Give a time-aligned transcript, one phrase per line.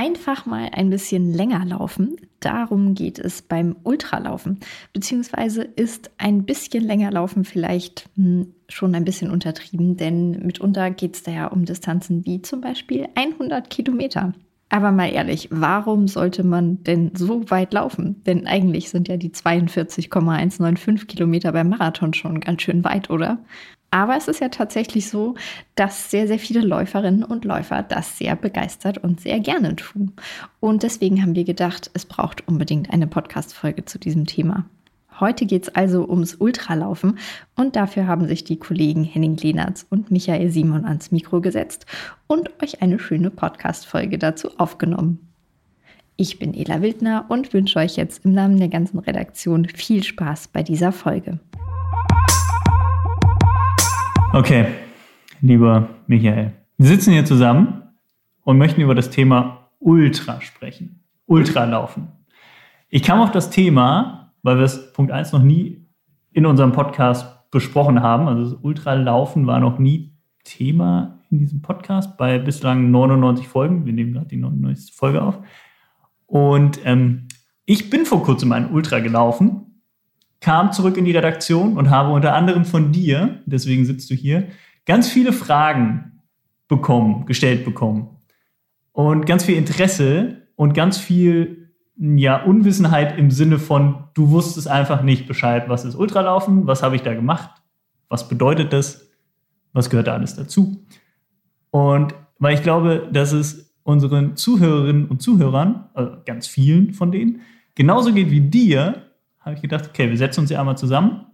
[0.00, 2.16] Einfach mal ein bisschen länger laufen.
[2.40, 4.58] Darum geht es beim Ultralaufen.
[4.94, 11.16] Beziehungsweise ist ein bisschen länger laufen vielleicht hm, schon ein bisschen untertrieben, denn mitunter geht
[11.16, 14.32] es da ja um Distanzen wie zum Beispiel 100 Kilometer.
[14.70, 18.22] Aber mal ehrlich, warum sollte man denn so weit laufen?
[18.24, 23.44] Denn eigentlich sind ja die 42,195 Kilometer beim Marathon schon ganz schön weit, oder?
[23.90, 25.34] Aber es ist ja tatsächlich so,
[25.74, 30.12] dass sehr, sehr viele Läuferinnen und Läufer das sehr begeistert und sehr gerne tun.
[30.60, 34.64] Und deswegen haben wir gedacht, es braucht unbedingt eine Podcast-Folge zu diesem Thema.
[35.18, 37.18] Heute geht es also ums Ultralaufen
[37.54, 41.84] und dafür haben sich die Kollegen Henning Lehnertz und Michael Simon ans Mikro gesetzt
[42.26, 45.30] und euch eine schöne Podcast-Folge dazu aufgenommen.
[46.16, 50.48] Ich bin Ela Wildner und wünsche euch jetzt im Namen der ganzen Redaktion viel Spaß
[50.48, 51.40] bei dieser Folge.
[54.32, 54.66] Okay,
[55.40, 57.82] lieber Michael, wir sitzen hier zusammen
[58.44, 61.02] und möchten über das Thema Ultra sprechen.
[61.26, 62.06] Ultralaufen.
[62.90, 65.84] Ich kam auf das Thema, weil wir es Punkt 1 noch nie
[66.30, 68.28] in unserem Podcast besprochen haben.
[68.28, 70.12] Also das Ultralaufen war noch nie
[70.44, 73.84] Thema in diesem Podcast bei bislang 99 Folgen.
[73.84, 74.94] Wir nehmen gerade die 99.
[74.94, 75.40] Folge auf.
[76.26, 77.26] Und ähm,
[77.64, 79.69] ich bin vor kurzem ein Ultra gelaufen
[80.40, 84.48] kam zurück in die Redaktion und habe unter anderem von dir, deswegen sitzt du hier,
[84.86, 86.22] ganz viele Fragen
[86.68, 88.16] bekommen, gestellt bekommen.
[88.92, 95.02] Und ganz viel Interesse und ganz viel ja, Unwissenheit im Sinne von, du wusstest einfach
[95.02, 97.50] nicht Bescheid, was ist Ultralaufen, was habe ich da gemacht,
[98.08, 99.10] was bedeutet das,
[99.72, 100.86] was gehört da alles dazu.
[101.70, 107.42] Und weil ich glaube, dass es unseren Zuhörerinnen und Zuhörern, also ganz vielen von denen,
[107.74, 109.09] genauso geht wie dir,
[109.40, 111.26] habe ich gedacht, okay, wir setzen uns ja einmal zusammen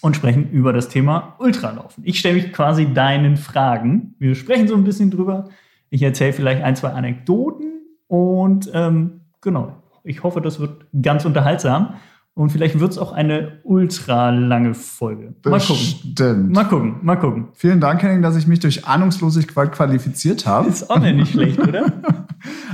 [0.00, 2.04] und sprechen über das Thema Ultralaufen.
[2.06, 4.14] Ich stelle mich quasi deinen Fragen.
[4.18, 5.48] Wir sprechen so ein bisschen drüber.
[5.90, 11.94] Ich erzähle vielleicht ein, zwei Anekdoten und ähm, genau, ich hoffe, das wird ganz unterhaltsam.
[12.34, 15.34] Und vielleicht wird es auch eine ultra lange Folge.
[15.44, 16.52] Mal gucken.
[16.52, 17.48] Mal gucken, mal gucken.
[17.54, 20.68] Vielen Dank, Henning, dass ich mich durch Ahnungslosigkeit qualifiziert habe.
[20.68, 21.92] Ist auch nicht schlecht, oder?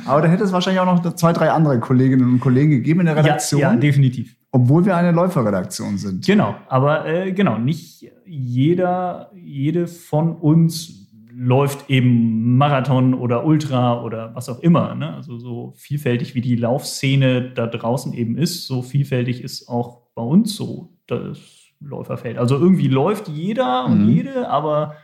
[0.05, 3.07] Aber da hätte es wahrscheinlich auch noch zwei, drei andere Kolleginnen und Kollegen gegeben in
[3.07, 3.63] der Redaktion.
[3.63, 4.37] Ja, ja definitiv.
[4.55, 6.25] Obwohl wir eine Läuferredaktion sind.
[6.25, 14.33] Genau, aber äh, genau, nicht jeder, jede von uns läuft eben Marathon oder Ultra oder
[14.37, 14.95] was auch immer.
[14.95, 15.13] Ne?
[15.13, 20.23] Also so vielfältig wie die Laufszene da draußen eben ist, so vielfältig ist auch bei
[20.23, 21.39] uns so das
[21.81, 22.39] Läuferfeld.
[22.39, 24.09] Also irgendwie läuft jeder und mhm.
[24.09, 24.95] jede, aber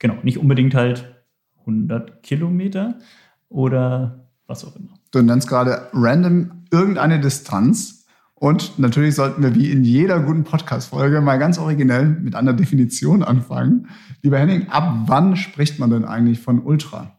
[0.00, 1.14] genau, nicht unbedingt halt
[1.60, 2.98] 100 Kilometer
[3.48, 4.94] oder was auch immer.
[5.12, 7.95] Du nennst gerade random irgendeine Distanz.
[8.38, 13.22] Und natürlich sollten wir wie in jeder guten Podcast-Folge mal ganz originell mit einer Definition
[13.22, 13.88] anfangen.
[14.22, 17.18] Lieber Henning, ab wann spricht man denn eigentlich von Ultra?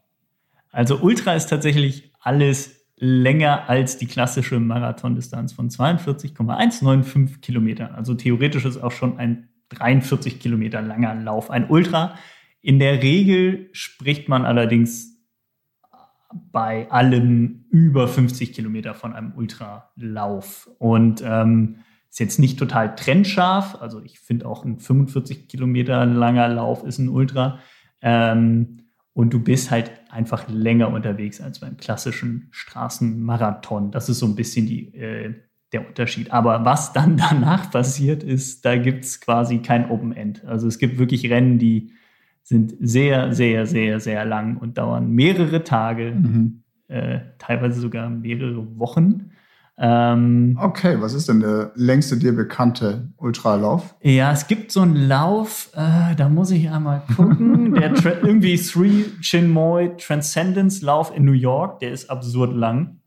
[0.70, 7.94] Also Ultra ist tatsächlich alles länger als die klassische Marathondistanz von 42,195 Kilometern.
[7.96, 12.14] Also theoretisch ist auch schon ein 43 Kilometer langer Lauf ein Ultra.
[12.60, 15.17] In der Regel spricht man allerdings
[16.32, 20.70] bei allem über 50 Kilometer von einem Ultralauf.
[20.78, 21.76] Und ähm,
[22.10, 23.80] ist jetzt nicht total trennscharf.
[23.80, 27.58] Also ich finde auch ein 45 Kilometer langer Lauf ist ein Ultra.
[28.00, 28.78] Ähm,
[29.12, 33.90] und du bist halt einfach länger unterwegs als beim klassischen Straßenmarathon.
[33.90, 35.34] Das ist so ein bisschen die, äh,
[35.72, 36.30] der Unterschied.
[36.30, 40.44] Aber was dann danach passiert ist, da gibt es quasi kein Open End.
[40.44, 41.92] Also es gibt wirklich Rennen, die
[42.48, 46.62] sind sehr, sehr, sehr, sehr lang und dauern mehrere Tage, mhm.
[46.88, 49.32] äh, teilweise sogar mehrere Wochen.
[49.76, 53.94] Ähm, okay, was ist denn der längste dir bekannte Ultralauf?
[54.00, 57.92] Ja, es gibt so einen Lauf, äh, da muss ich einmal gucken, der
[58.24, 63.00] irgendwie Three Chinmoy Transcendence Lauf in New York, der ist absurd lang.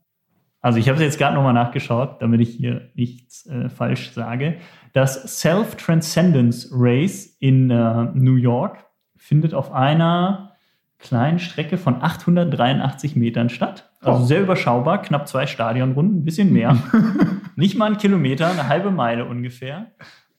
[0.60, 4.58] Also ich habe es jetzt gerade nochmal nachgeschaut, damit ich hier nichts äh, falsch sage.
[4.92, 8.78] Das Self-Transcendence Race in äh, New York
[9.22, 10.52] findet auf einer
[10.98, 13.88] kleinen Strecke von 883 Metern statt.
[14.00, 14.26] Also oh.
[14.26, 16.76] sehr überschaubar, knapp zwei Stadionrunden, ein bisschen mehr.
[17.56, 19.92] Nicht mal ein Kilometer, eine halbe Meile ungefähr.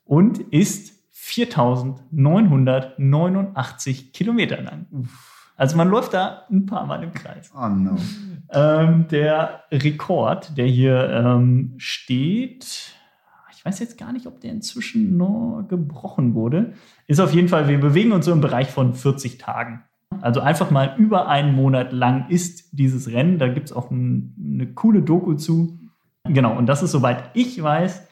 [0.03, 4.87] Und ist 4989 Kilometer lang.
[5.55, 7.53] Also man läuft da ein paar Mal im Kreis.
[7.55, 7.95] Oh no.
[8.51, 12.95] Ähm, der Rekord, der hier ähm, steht,
[13.63, 16.73] ich weiß jetzt gar nicht, ob der inzwischen nur gebrochen wurde.
[17.07, 19.85] Ist auf jeden Fall, wir bewegen uns so im Bereich von 40 Tagen.
[20.19, 23.39] Also einfach mal über einen Monat lang ist dieses Rennen.
[23.39, 25.79] Da gibt es auch ein, eine coole Doku zu.
[26.25, 28.05] Genau, und das ist, soweit ich weiß,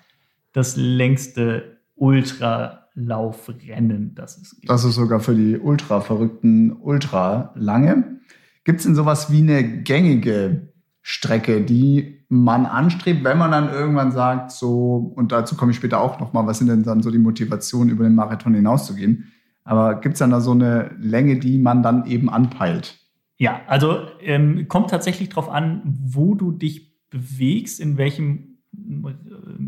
[0.54, 4.70] das längste Ultralaufrennen, das es gibt.
[4.70, 8.22] Das ist sogar für die Ultra-Verrückten ultra lange.
[8.64, 10.70] Gibt es denn sowas wie eine gängige
[11.02, 16.00] Strecke, die man anstrebt, wenn man dann irgendwann sagt, so, und dazu komme ich später
[16.00, 19.34] auch nochmal, was sind denn dann so die Motivationen, über den Marathon hinauszugehen?
[19.66, 22.98] Aber gibt es dann da so eine Länge, die man dann eben anpeilt?
[23.38, 29.12] Ja, also ähm, kommt tatsächlich darauf an, wo du dich bewegst, in welchem, äh,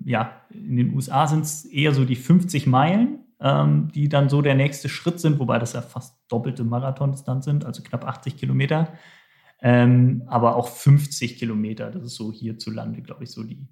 [0.05, 4.41] ja, in den USA sind es eher so die 50 Meilen, ähm, die dann so
[4.41, 8.87] der nächste Schritt sind, wobei das ja fast doppelte Marathondistanz sind, also knapp 80 Kilometer
[9.65, 11.89] ähm, aber auch 50 Kilometer.
[11.89, 13.65] Das ist so hierzulande, glaube ich, so die,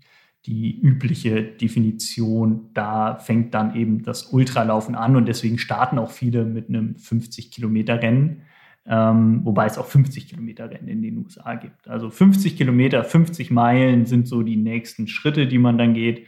[0.46, 2.70] die übliche Definition.
[2.74, 7.52] Da fängt dann eben das Ultralaufen an und deswegen starten auch viele mit einem 50
[7.52, 8.44] Kilometer Rennen.
[8.86, 11.90] Ähm, wobei es auch 50 Kilometer Rennen in den USA gibt.
[11.90, 16.26] Also 50 Kilometer, 50 Meilen sind so die nächsten Schritte, die man dann geht.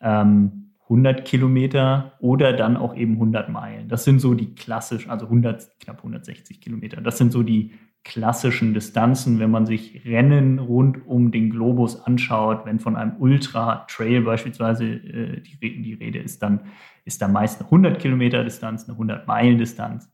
[0.00, 3.88] Ähm, 100 Kilometer oder dann auch eben 100 Meilen.
[3.88, 7.02] Das sind so die klassischen, also 100, knapp 160 Kilometer.
[7.02, 7.72] Das sind so die
[8.04, 14.20] klassischen Distanzen, wenn man sich Rennen rund um den Globus anschaut, wenn von einem Ultra-Trail
[14.20, 16.60] beispielsweise äh, die, die, Rede ist, dann
[17.04, 20.12] ist da meist eine 100 Kilometer Distanz, eine 100 Meilen Distanz.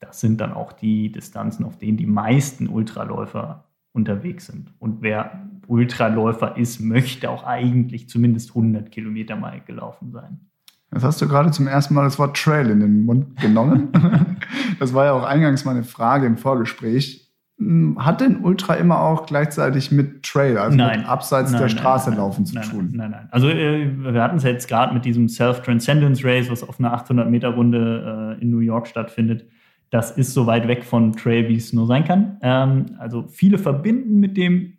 [0.00, 4.72] Das sind dann auch die Distanzen, auf denen die meisten Ultraläufer unterwegs sind.
[4.78, 10.47] Und wer Ultraläufer ist, möchte auch eigentlich zumindest 100 Kilometer mal gelaufen sein.
[10.92, 13.92] Jetzt hast du gerade zum ersten Mal das Wort Trail in den Mund genommen.
[14.80, 17.28] das war ja auch eingangs meine Frage im Vorgespräch.
[17.58, 21.00] Hm, hat denn Ultra immer auch gleichzeitig mit Trail, also nein.
[21.00, 22.90] mit abseits nein, der Straße nein, laufen zu tun?
[22.94, 26.78] Nein, nein, Also äh, wir hatten es jetzt gerade mit diesem Self-Transcendence Race, was auf
[26.78, 29.44] einer 800-Meter-Runde äh, in New York stattfindet.
[29.90, 32.38] Das ist so weit weg von Trail, wie es nur sein kann.
[32.42, 34.77] Ähm, also viele verbinden mit dem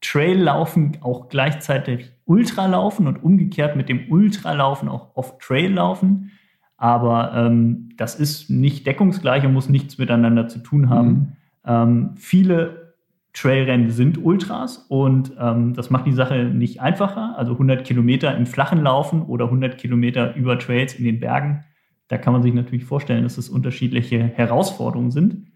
[0.00, 6.30] Traillaufen auch gleichzeitig Ultralaufen und umgekehrt mit dem Ultralaufen auch oft Traillaufen.
[6.76, 11.08] Aber ähm, das ist nicht deckungsgleich und muss nichts miteinander zu tun haben.
[11.08, 11.32] Mhm.
[11.66, 12.94] Ähm, viele
[13.32, 17.36] Trailrennen sind Ultras und ähm, das macht die Sache nicht einfacher.
[17.36, 21.64] Also 100 Kilometer im flachen Laufen oder 100 Kilometer über Trails in den Bergen.
[22.08, 25.47] Da kann man sich natürlich vorstellen, dass es unterschiedliche Herausforderungen sind.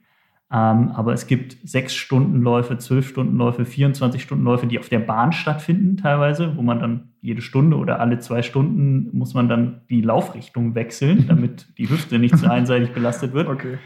[0.54, 5.96] Ähm, aber es gibt sechs Stundenläufe, zwölf Stundenläufe, 24 Stundenläufe, die auf der Bahn stattfinden
[5.96, 10.74] teilweise, wo man dann jede Stunde oder alle zwei Stunden muss man dann die Laufrichtung
[10.74, 13.48] wechseln, damit die Hüfte nicht zu einseitig belastet wird.
[13.48, 13.78] Okay.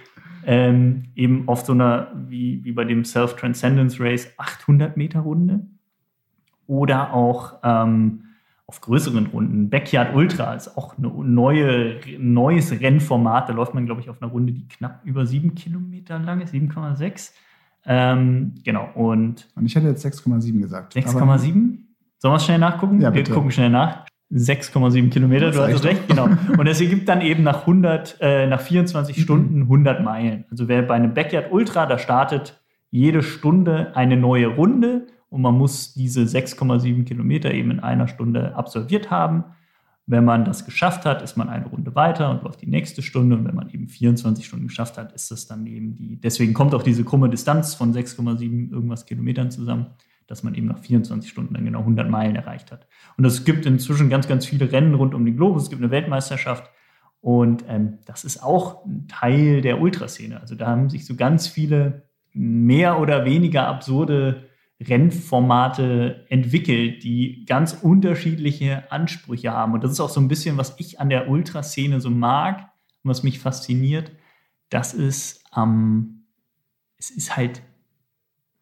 [0.44, 5.60] Ähm, eben auf so einer, wie, wie bei dem Self-Transcendence Race, 800 Meter Runde.
[6.66, 8.24] Oder auch ähm,
[8.68, 9.70] auf größeren Runden.
[9.70, 13.48] Backyard Ultra ist auch ein neue, neues Rennformat.
[13.48, 16.52] Da läuft man, glaube ich, auf einer Runde, die knapp über sieben Kilometer lang ist,
[16.52, 17.32] 7,6.
[17.86, 18.88] Ähm, genau.
[18.94, 20.96] Und, und ich hätte jetzt 6,7 gesagt.
[20.96, 21.42] 6,7?
[22.18, 23.00] Sollen wir es schnell nachgucken?
[23.00, 23.30] Ja, bitte.
[23.30, 24.04] Wir gucken schnell nach.
[24.32, 26.28] 6,7 Kilometer, du hast recht, genau.
[26.58, 30.46] Und es ergibt dann eben nach 100, äh, nach 24 Stunden 100 Meilen.
[30.50, 32.60] Also wer bei einem Backyard Ultra, da startet
[32.90, 35.06] jede Stunde eine neue Runde
[35.36, 39.44] und man muss diese 6,7 Kilometer eben in einer Stunde absolviert haben.
[40.06, 43.36] Wenn man das geschafft hat, ist man eine Runde weiter und läuft die nächste Stunde.
[43.36, 46.18] Und wenn man eben 24 Stunden geschafft hat, ist das dann eben die.
[46.18, 49.88] Deswegen kommt auch diese krumme Distanz von 6,7 irgendwas Kilometern zusammen,
[50.26, 52.86] dass man eben nach 24 Stunden dann genau 100 Meilen erreicht hat.
[53.18, 55.64] Und es gibt inzwischen ganz, ganz viele Rennen rund um den Globus.
[55.64, 56.70] Es gibt eine Weltmeisterschaft.
[57.20, 60.40] Und ähm, das ist auch ein Teil der Ultraszene.
[60.40, 64.45] Also da haben sich so ganz viele mehr oder weniger absurde
[64.80, 69.72] Rennformate entwickelt, die ganz unterschiedliche Ansprüche haben.
[69.72, 72.70] Und das ist auch so ein bisschen, was ich an der Ultraszene so mag
[73.02, 74.12] und was mich fasziniert.
[74.68, 76.26] Das ist, ähm,
[76.98, 77.62] es ist halt,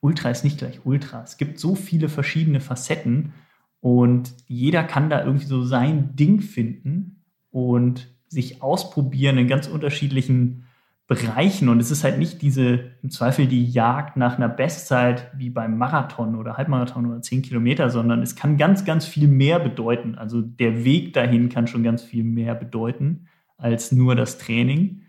[0.00, 1.22] Ultra ist nicht gleich Ultra.
[1.22, 3.32] Es gibt so viele verschiedene Facetten
[3.80, 10.64] und jeder kann da irgendwie so sein Ding finden und sich ausprobieren in ganz unterschiedlichen
[11.06, 11.68] Bereichen.
[11.68, 15.76] Und es ist halt nicht diese, im Zweifel die Jagd nach einer Bestzeit wie beim
[15.76, 20.14] Marathon oder Halbmarathon oder 10 Kilometer, sondern es kann ganz, ganz viel mehr bedeuten.
[20.14, 23.26] Also der Weg dahin kann schon ganz viel mehr bedeuten
[23.58, 25.02] als nur das Training.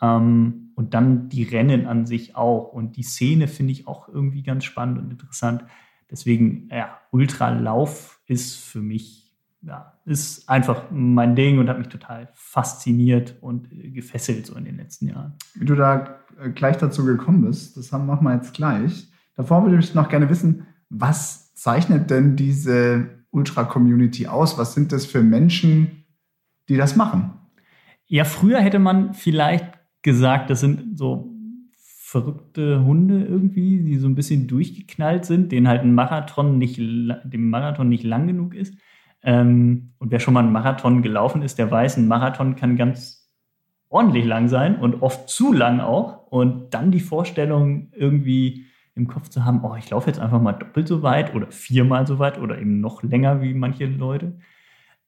[0.00, 2.72] Ähm, und dann die Rennen an sich auch.
[2.72, 5.64] Und die Szene finde ich auch irgendwie ganz spannend und interessant.
[6.10, 9.32] Deswegen, ja, Ultralauf ist für mich
[9.62, 14.76] ja, ist einfach mein Ding und hat mich total fasziniert und gefesselt so in den
[14.76, 15.34] letzten Jahren.
[15.54, 19.08] Wie du da äh, gleich dazu gekommen bist, das machen wir jetzt gleich.
[19.36, 24.58] Davor würde ich noch gerne wissen, was zeichnet denn diese Ultra-Community aus?
[24.58, 26.04] Was sind das für Menschen,
[26.68, 27.32] die das machen?
[28.06, 29.66] Ja, früher hätte man vielleicht
[30.02, 31.32] gesagt, das sind so
[32.12, 37.48] verrückte Hunde irgendwie, die so ein bisschen durchgeknallt sind, denen halt ein Marathon nicht, dem
[37.48, 38.74] Marathon nicht lang genug ist.
[39.22, 43.30] Ähm, und wer schon mal einen Marathon gelaufen ist, der weiß, ein Marathon kann ganz
[43.88, 46.26] ordentlich lang sein und oft zu lang auch.
[46.28, 50.52] Und dann die Vorstellung, irgendwie im Kopf zu haben, oh, ich laufe jetzt einfach mal
[50.52, 54.38] doppelt so weit oder viermal so weit oder eben noch länger wie manche Leute.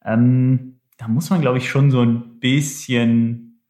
[0.04, 3.60] Ähm, da muss man, glaube ich, schon so ein bisschen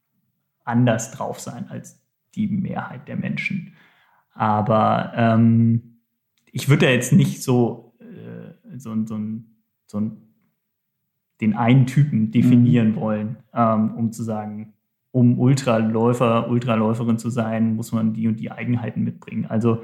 [0.63, 2.01] anders drauf sein als
[2.35, 3.73] die Mehrheit der Menschen.
[4.33, 5.99] Aber ähm,
[6.51, 9.19] ich würde da jetzt nicht so, äh, so, so,
[9.87, 10.11] so
[11.41, 12.95] den einen Typen definieren mhm.
[12.95, 14.73] wollen, ähm, um zu sagen,
[15.11, 19.45] um Ultraläufer, Ultraläuferin zu sein, muss man die und die Eigenheiten mitbringen.
[19.45, 19.81] Also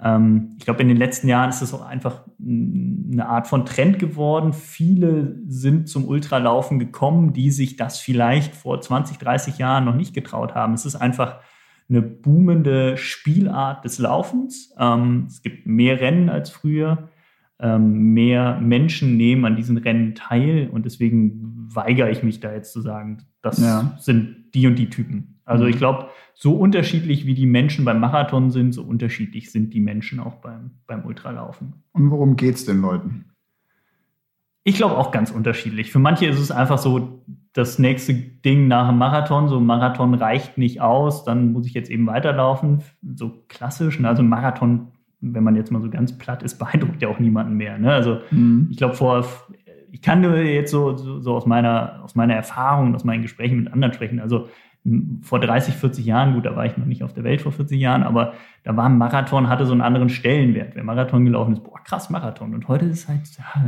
[0.00, 3.98] ähm, ich glaube, in den letzten Jahren ist es auch einfach eine Art von Trend
[3.98, 4.52] geworden.
[4.52, 10.14] Viele sind zum Ultralaufen gekommen, die sich das vielleicht vor 20, 30 Jahren noch nicht
[10.14, 10.74] getraut haben.
[10.74, 11.40] Es ist einfach
[11.88, 14.72] eine boomende Spielart des Laufens.
[14.78, 17.08] Ähm, es gibt mehr Rennen als früher.
[17.60, 22.72] Ähm, mehr Menschen nehmen an diesen Rennen teil und deswegen weigere ich mich da jetzt
[22.72, 23.96] zu sagen, das ja.
[23.98, 25.40] sind die und die Typen.
[25.44, 25.70] Also mhm.
[25.70, 30.20] ich glaube, so unterschiedlich wie die Menschen beim Marathon sind, so unterschiedlich sind die Menschen
[30.20, 31.82] auch beim, beim Ultralaufen.
[31.92, 33.24] Und worum geht es den Leuten?
[34.62, 35.90] Ich glaube auch ganz unterschiedlich.
[35.90, 37.24] Für manche ist es einfach so
[37.54, 39.48] das nächste Ding nach dem Marathon.
[39.48, 42.82] So Marathon reicht nicht aus, dann muss ich jetzt eben weiterlaufen.
[43.16, 43.98] So klassisch.
[43.98, 44.06] Ne?
[44.08, 44.88] Also Marathon,
[45.20, 47.78] wenn man jetzt mal so ganz platt ist, beeindruckt ja auch niemanden mehr.
[47.78, 47.92] Ne?
[47.92, 48.68] Also mhm.
[48.70, 49.24] ich glaube vor,
[49.90, 53.64] ich kann nur jetzt so, so, so, aus meiner aus meiner Erfahrung, aus meinen Gesprächen
[53.64, 54.20] mit anderen sprechen.
[54.20, 54.48] Also
[55.22, 57.78] vor 30, 40 Jahren, gut, da war ich noch nicht auf der Welt vor 40
[57.78, 58.34] Jahren, aber
[58.64, 60.74] da war ein Marathon, hatte so einen anderen Stellenwert.
[60.74, 62.54] Wer Marathon gelaufen ist, boah, krass, Marathon.
[62.54, 63.64] Und heute ist halt, ja,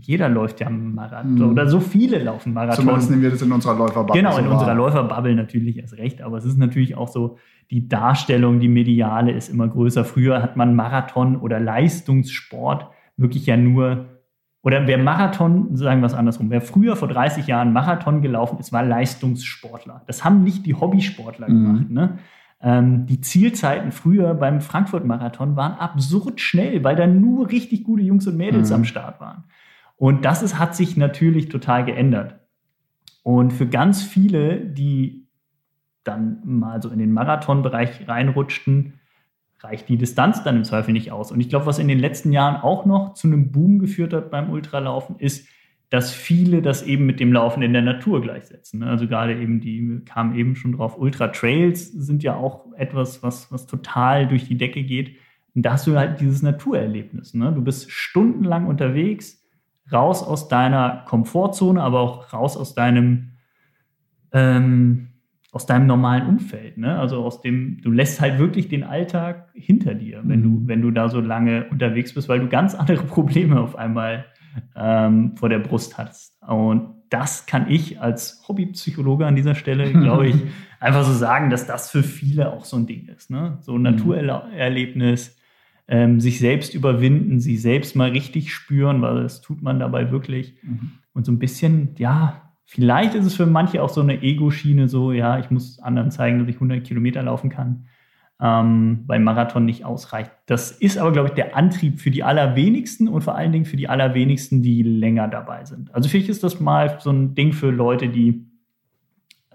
[0.00, 1.50] jeder läuft ja Marathon mhm.
[1.50, 2.84] oder so viele laufen Marathon.
[2.84, 4.20] Zumindest nehmen wir das in unserer Läuferbubble.
[4.20, 6.22] Genau, in so unserer Läuferbubble natürlich erst recht.
[6.22, 7.38] Aber es ist natürlich auch so,
[7.70, 10.04] die Darstellung, die mediale ist immer größer.
[10.04, 14.06] Früher hat man Marathon oder Leistungssport wirklich ja nur
[14.64, 18.72] oder wer Marathon, sagen wir es andersrum, wer früher vor 30 Jahren Marathon gelaufen ist,
[18.72, 20.02] war Leistungssportler.
[20.06, 21.52] Das haben nicht die Hobbysportler mhm.
[21.52, 21.90] gemacht.
[21.90, 22.18] Ne?
[22.62, 28.26] Ähm, die Zielzeiten früher beim Frankfurt-Marathon waren absurd schnell, weil da nur richtig gute Jungs
[28.26, 28.76] und Mädels mhm.
[28.76, 29.44] am Start waren.
[29.96, 32.36] Und das ist, hat sich natürlich total geändert.
[33.22, 35.23] Und für ganz viele, die
[36.04, 38.94] dann mal so in den Marathonbereich reinrutschten,
[39.60, 41.32] reicht die Distanz dann im Zweifel nicht aus.
[41.32, 44.30] Und ich glaube, was in den letzten Jahren auch noch zu einem Boom geführt hat
[44.30, 45.48] beim Ultralaufen, ist,
[45.90, 48.80] dass viele das eben mit dem Laufen in der Natur gleichsetzen.
[48.80, 48.86] Ne?
[48.86, 50.98] Also gerade eben die kamen eben schon drauf.
[50.98, 55.16] Ultra Trails sind ja auch etwas, was, was total durch die Decke geht.
[55.54, 57.34] Und da hast du halt dieses Naturerlebnis.
[57.34, 57.52] Ne?
[57.52, 59.44] Du bist stundenlang unterwegs,
[59.92, 63.34] raus aus deiner Komfortzone, aber auch raus aus deinem
[64.32, 65.13] ähm,
[65.54, 66.78] aus deinem normalen Umfeld.
[66.78, 66.98] Ne?
[66.98, 70.68] Also aus dem, du lässt halt wirklich den Alltag hinter dir, wenn du, mhm.
[70.68, 74.24] wenn du da so lange unterwegs bist, weil du ganz andere Probleme auf einmal
[74.74, 76.42] ähm, vor der Brust hast.
[76.42, 80.36] Und das kann ich als Hobbypsychologe an dieser Stelle, glaube ich,
[80.80, 83.30] einfach so sagen, dass das für viele auch so ein Ding ist.
[83.30, 83.58] Ne?
[83.60, 83.82] So ein mhm.
[83.82, 85.38] Naturerlebnis,
[85.86, 90.56] ähm, sich selbst überwinden, sich selbst mal richtig spüren, weil das tut man dabei wirklich.
[90.64, 90.92] Mhm.
[91.12, 95.12] Und so ein bisschen, ja, Vielleicht ist es für manche auch so eine Ego-Schiene, so,
[95.12, 97.86] ja, ich muss anderen zeigen, dass ich 100 Kilometer laufen kann,
[98.40, 100.30] ähm, weil Marathon nicht ausreicht.
[100.46, 103.76] Das ist aber, glaube ich, der Antrieb für die allerwenigsten und vor allen Dingen für
[103.76, 105.94] die allerwenigsten, die länger dabei sind.
[105.94, 108.46] Also vielleicht ist das mal so ein Ding für Leute, die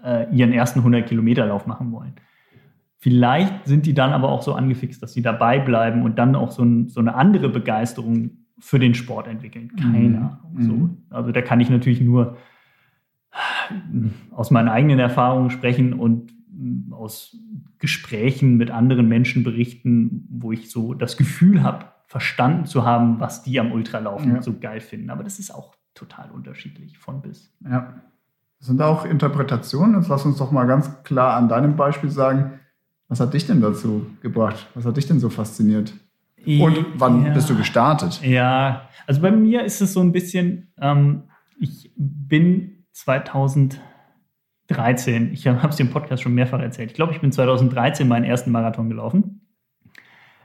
[0.04, 2.14] äh, ihren ersten 100 Kilometer Lauf machen wollen.
[2.98, 6.50] Vielleicht sind die dann aber auch so angefixt, dass sie dabei bleiben und dann auch
[6.50, 9.72] so, ein, so eine andere Begeisterung für den Sport entwickeln.
[9.74, 10.16] Keine mhm.
[10.16, 10.56] Ahnung.
[10.58, 10.72] So.
[10.72, 10.96] Mhm.
[11.08, 12.36] Also da kann ich natürlich nur
[14.32, 16.32] aus meinen eigenen Erfahrungen sprechen und
[16.90, 17.36] aus
[17.78, 23.42] Gesprächen mit anderen Menschen berichten, wo ich so das Gefühl habe, verstanden zu haben, was
[23.42, 24.42] die am Ultralaufen ja.
[24.42, 25.10] so geil finden.
[25.10, 27.52] Aber das ist auch total unterschiedlich von bis.
[27.64, 27.94] Ja.
[28.58, 29.96] Das sind auch Interpretationen.
[29.96, 32.60] Jetzt lass uns doch mal ganz klar an deinem Beispiel sagen,
[33.08, 34.68] was hat dich denn dazu gebracht?
[34.74, 35.94] Was hat dich denn so fasziniert?
[36.46, 37.32] Und wann ja.
[37.32, 38.20] bist du gestartet?
[38.22, 41.24] Ja, also bei mir ist es so ein bisschen, ähm,
[41.58, 47.32] ich bin 2013, ich habe es dem Podcast schon mehrfach erzählt, ich glaube, ich bin
[47.32, 49.40] 2013 meinen ersten Marathon gelaufen.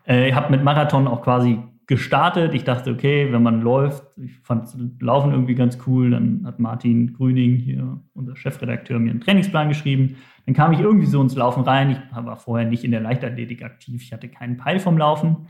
[0.08, 2.54] Äh, ich habe mit Marathon auch quasi gestartet.
[2.54, 7.14] Ich dachte, okay, wenn man läuft, ich fand Laufen irgendwie ganz cool, dann hat Martin
[7.14, 10.16] Grüning, hier unser Chefredakteur, mir einen Trainingsplan geschrieben.
[10.46, 11.92] Dann kam ich irgendwie so ins Laufen rein.
[11.92, 14.02] Ich war vorher nicht in der Leichtathletik aktiv.
[14.02, 15.48] Ich hatte keinen Peil vom Laufen.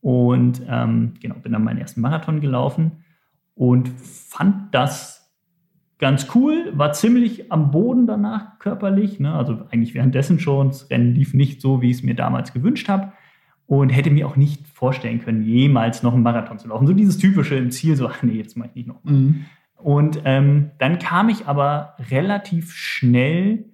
[0.00, 3.04] Und ähm, genau, bin dann meinen ersten Marathon gelaufen
[3.54, 5.19] und fand das
[6.00, 9.34] ganz cool, war ziemlich am Boden danach körperlich, ne?
[9.34, 10.68] also eigentlich währenddessen schon.
[10.68, 13.12] Das Rennen lief nicht so, wie ich es mir damals gewünscht habe
[13.66, 16.86] und hätte mir auch nicht vorstellen können, jemals noch einen Marathon zu laufen.
[16.86, 19.04] So dieses typische im Ziel, so, ach nee, das mache ich nicht noch.
[19.04, 19.44] Mhm.
[19.76, 23.66] Und ähm, dann kam ich aber relativ schnell,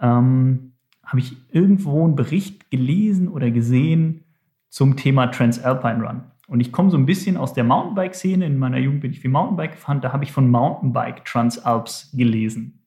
[0.00, 0.74] ähm,
[1.04, 4.24] habe ich irgendwo einen Bericht gelesen oder gesehen
[4.68, 6.20] zum Thema Transalpine Run.
[6.52, 8.44] Und ich komme so ein bisschen aus der Mountainbike-Szene.
[8.44, 10.02] In meiner Jugend bin ich viel Mountainbike gefahren.
[10.02, 12.84] Da habe ich von Mountainbike Transalps gelesen.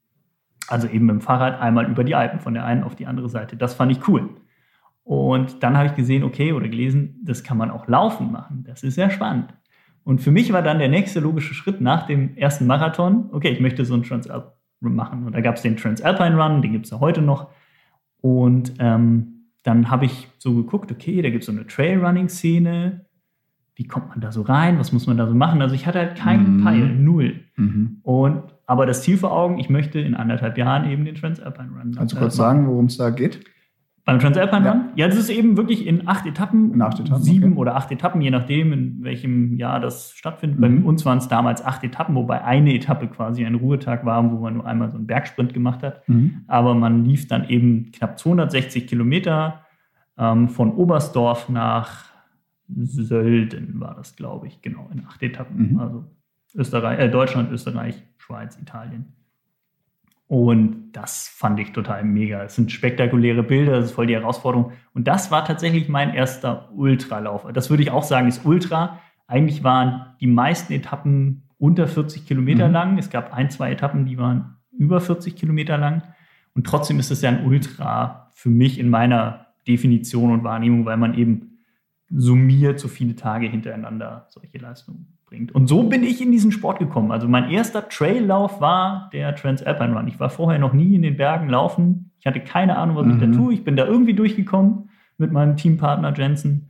[0.67, 3.27] Also eben mit dem Fahrrad einmal über die Alpen, von der einen auf die andere
[3.27, 3.57] Seite.
[3.57, 4.29] Das fand ich cool.
[5.03, 8.65] Und dann habe ich gesehen, okay, oder gelesen, das kann man auch laufen machen.
[8.67, 9.51] Das ist sehr spannend.
[10.03, 13.61] Und für mich war dann der nächste logische Schritt nach dem ersten Marathon, okay, ich
[13.61, 15.25] möchte so einen Transalp machen.
[15.25, 17.49] Und da gab es den Transalpine Run, den gibt es ja heute noch.
[18.21, 23.04] Und ähm, dann habe ich so geguckt, okay, da gibt es so eine Trailrunning-Szene.
[23.75, 24.79] Wie kommt man da so rein?
[24.79, 25.61] Was muss man da so machen?
[25.61, 26.63] Also ich hatte halt keinen mhm.
[26.63, 27.41] Peil, null.
[27.57, 27.99] Mhm.
[28.03, 31.93] Und aber das Ziel vor Augen, ich möchte in anderthalb Jahren eben den Transalpine Run.
[31.95, 33.45] Kannst du kurz sagen, worum es da geht?
[34.05, 34.71] Beim Transalpine ja.
[34.71, 34.81] Run?
[34.95, 37.61] Ja, das ist eben wirklich in acht Etappen, in acht Etappen sieben okay.
[37.61, 40.59] oder acht Etappen, je nachdem, in welchem Jahr das stattfindet.
[40.59, 40.83] Mhm.
[40.83, 44.37] Bei uns waren es damals acht Etappen, wobei eine Etappe quasi ein Ruhetag war, wo
[44.37, 46.07] man nur einmal so einen Bergsprint gemacht hat.
[46.07, 46.43] Mhm.
[46.47, 49.61] Aber man lief dann eben knapp 260 Kilometer
[50.17, 52.14] ähm, von Oberstdorf nach
[52.67, 55.73] Sölden, war das, glaube ich, genau, in acht Etappen.
[55.73, 55.79] Mhm.
[55.79, 56.05] Also
[56.55, 59.13] Österreich, äh, Deutschland, Österreich, Schweiz, Italien.
[60.27, 62.43] Und das fand ich total mega.
[62.43, 64.71] Es sind spektakuläre Bilder, das ist voll die Herausforderung.
[64.93, 67.45] Und das war tatsächlich mein erster Ultralauf.
[67.53, 68.99] Das würde ich auch sagen, ist Ultra.
[69.27, 72.73] Eigentlich waren die meisten Etappen unter 40 Kilometer mhm.
[72.73, 72.97] lang.
[72.97, 76.01] Es gab ein, zwei Etappen, die waren über 40 Kilometer lang.
[76.55, 80.97] Und trotzdem ist es ja ein Ultra für mich in meiner Definition und Wahrnehmung, weil
[80.97, 81.54] man eben
[82.09, 85.53] summiert so viele Tage hintereinander solche Leistungen bringt.
[85.53, 87.11] Und so bin ich in diesen Sport gekommen.
[87.11, 90.07] Also mein erster Traillauf war der Transalpine Run.
[90.07, 92.11] Ich war vorher noch nie in den Bergen laufen.
[92.19, 93.13] Ich hatte keine Ahnung, was mhm.
[93.13, 93.33] ich da mhm.
[93.33, 93.53] tue.
[93.53, 96.69] Ich bin da irgendwie durchgekommen mit meinem Teampartner Jensen.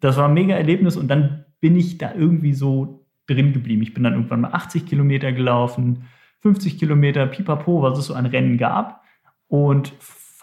[0.00, 3.82] Das war ein mega Erlebnis und dann bin ich da irgendwie so drin geblieben.
[3.82, 6.04] Ich bin dann irgendwann mal 80 Kilometer gelaufen,
[6.40, 9.02] 50 Kilometer, pipapo, was es so an Rennen gab.
[9.46, 9.92] Und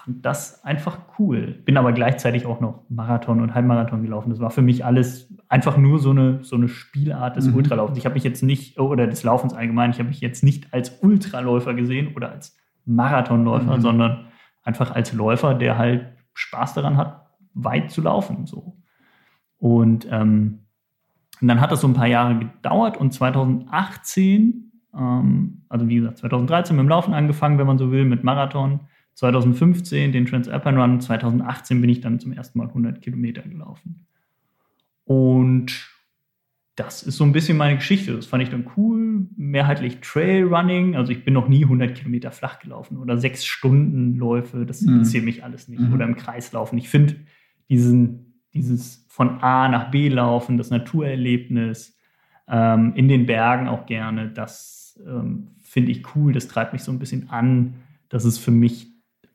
[0.03, 1.61] fand das einfach cool.
[1.65, 4.29] Bin aber gleichzeitig auch noch Marathon und Halbmarathon gelaufen.
[4.29, 7.55] Das war für mich alles einfach nur so eine, so eine Spielart des mhm.
[7.55, 7.97] Ultralaufens.
[7.97, 10.99] Ich habe mich jetzt nicht, oder des Laufens allgemein, ich habe mich jetzt nicht als
[11.01, 13.81] Ultraläufer gesehen oder als Marathonläufer, mhm.
[13.81, 14.27] sondern
[14.63, 18.45] einfach als Läufer, der halt Spaß daran hat, weit zu laufen.
[18.45, 18.77] So.
[19.57, 20.59] Und, ähm,
[21.41, 26.19] und dann hat das so ein paar Jahre gedauert und 2018, ähm, also wie gesagt,
[26.19, 28.81] 2013 mit dem Laufen angefangen, wenn man so will, mit Marathon.
[29.19, 34.07] 2015 den Transalpine Run, 2018 bin ich dann zum ersten Mal 100 Kilometer gelaufen.
[35.03, 35.89] Und
[36.77, 38.15] das ist so ein bisschen meine Geschichte.
[38.15, 39.27] Das fand ich dann cool.
[39.35, 40.95] Mehrheitlich Trailrunning.
[40.95, 44.65] Also ich bin noch nie 100 Kilometer flach gelaufen oder sechs Stunden Läufe.
[44.65, 44.93] Das mhm.
[44.93, 45.81] interessiert mich alles nicht.
[45.81, 45.93] Mhm.
[45.93, 46.77] Oder im Kreis laufen.
[46.77, 47.17] Ich finde
[47.67, 51.99] diesen, dieses von A nach B laufen, das Naturerlebnis
[52.47, 56.31] ähm, in den Bergen auch gerne, das ähm, finde ich cool.
[56.31, 57.73] Das treibt mich so ein bisschen an.
[58.07, 58.88] Das ist für mich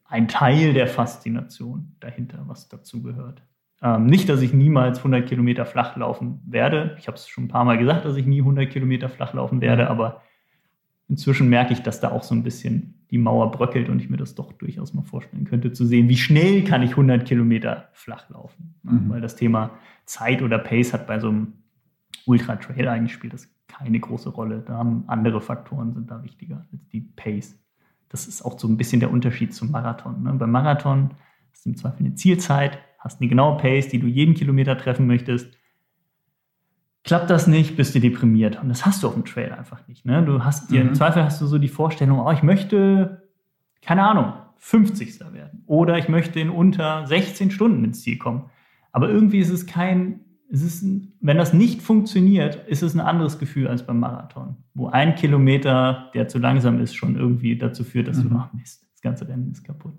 [0.05, 3.43] ein Teil der Faszination dahinter, was dazu gehört.
[3.83, 6.97] Ähm, nicht, dass ich niemals 100 Kilometer flach laufen werde.
[6.99, 9.61] Ich habe es schon ein paar Mal gesagt, dass ich nie 100 Kilometer flach laufen
[9.61, 10.23] werde, aber
[11.09, 14.17] inzwischen merke ich, dass da auch so ein bisschen die Mauer bröckelt und ich mir
[14.17, 18.29] das doch durchaus mal vorstellen könnte, zu sehen, wie schnell kann ich 100 Kilometer flach
[18.31, 18.75] laufen.
[18.83, 19.11] Mhm.
[19.11, 19.71] Weil das Thema
[20.07, 21.53] Zeit oder Pace hat bei so einem
[22.27, 24.62] Ultra-Trail eigentlich spielt das keine große Rolle.
[24.67, 27.59] Da haben andere Faktoren sind da wichtiger als die Pace.
[28.14, 30.22] Das ist auch so ein bisschen der Unterschied zum Marathon.
[30.22, 30.33] Ne?
[30.35, 31.11] Beim Marathon
[31.50, 35.09] hast du im Zweifel eine Zielzeit, hast eine genaue Pace, die du jeden Kilometer treffen
[35.09, 35.53] möchtest.
[37.03, 38.62] Klappt das nicht, bist du deprimiert.
[38.62, 40.07] Und das hast du auf dem Trail einfach nicht.
[40.07, 40.22] Ne?
[40.22, 40.90] Du hast dir, mhm.
[40.90, 43.24] im Zweifel hast du so die Vorstellung, oh, ich möchte,
[43.83, 45.18] keine Ahnung, 50.
[45.33, 45.64] werden.
[45.66, 48.48] Oder ich möchte in unter 16 Stunden ins Ziel kommen.
[48.92, 50.20] Aber irgendwie ist es kein
[50.51, 50.87] es ist,
[51.21, 56.11] wenn das nicht funktioniert, ist es ein anderes Gefühl als beim Marathon, wo ein Kilometer,
[56.15, 58.31] der zu langsam ist, schon irgendwie dazu führt, dass mhm.
[58.31, 59.95] du, ach Mist, das ganze Rennen ist kaputt.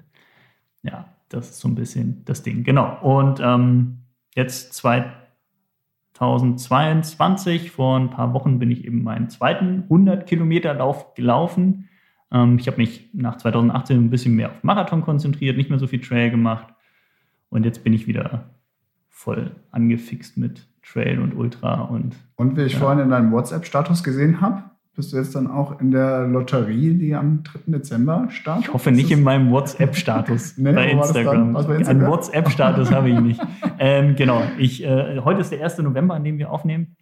[0.83, 2.63] Ja, das ist so ein bisschen das Ding.
[2.63, 2.99] Genau.
[3.01, 4.01] Und ähm,
[4.35, 11.89] jetzt 2022, vor ein paar Wochen, bin ich eben meinen zweiten 100 Kilometer Lauf gelaufen.
[12.31, 15.87] Ähm, ich habe mich nach 2018 ein bisschen mehr auf Marathon konzentriert, nicht mehr so
[15.87, 16.67] viel Trail gemacht.
[17.49, 18.51] Und jetzt bin ich wieder
[19.15, 22.15] voll angefixt mit Trail und Ultra und.
[22.35, 22.79] Und wie ich ja.
[22.79, 27.15] vorhin in deinem WhatsApp-Status gesehen habe, bist du jetzt dann auch in der Lotterie, die
[27.15, 27.59] am 3.
[27.67, 28.67] Dezember startet?
[28.67, 31.53] Ich hoffe nicht in meinem WhatsApp-Status nee, bei, Instagram.
[31.53, 31.87] bei Instagram.
[31.87, 33.41] Einen WhatsApp-Status habe ich nicht.
[33.79, 34.41] Ähm, genau.
[34.57, 35.79] Ich, äh, heute ist der 1.
[35.79, 36.95] November, an dem wir aufnehmen.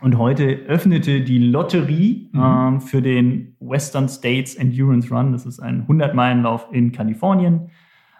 [0.00, 2.42] Und heute öffnete die Lotterie mhm.
[2.42, 5.32] ähm, für den Western States Endurance Run.
[5.32, 7.70] Das ist ein 100-Meilen-Lauf in Kalifornien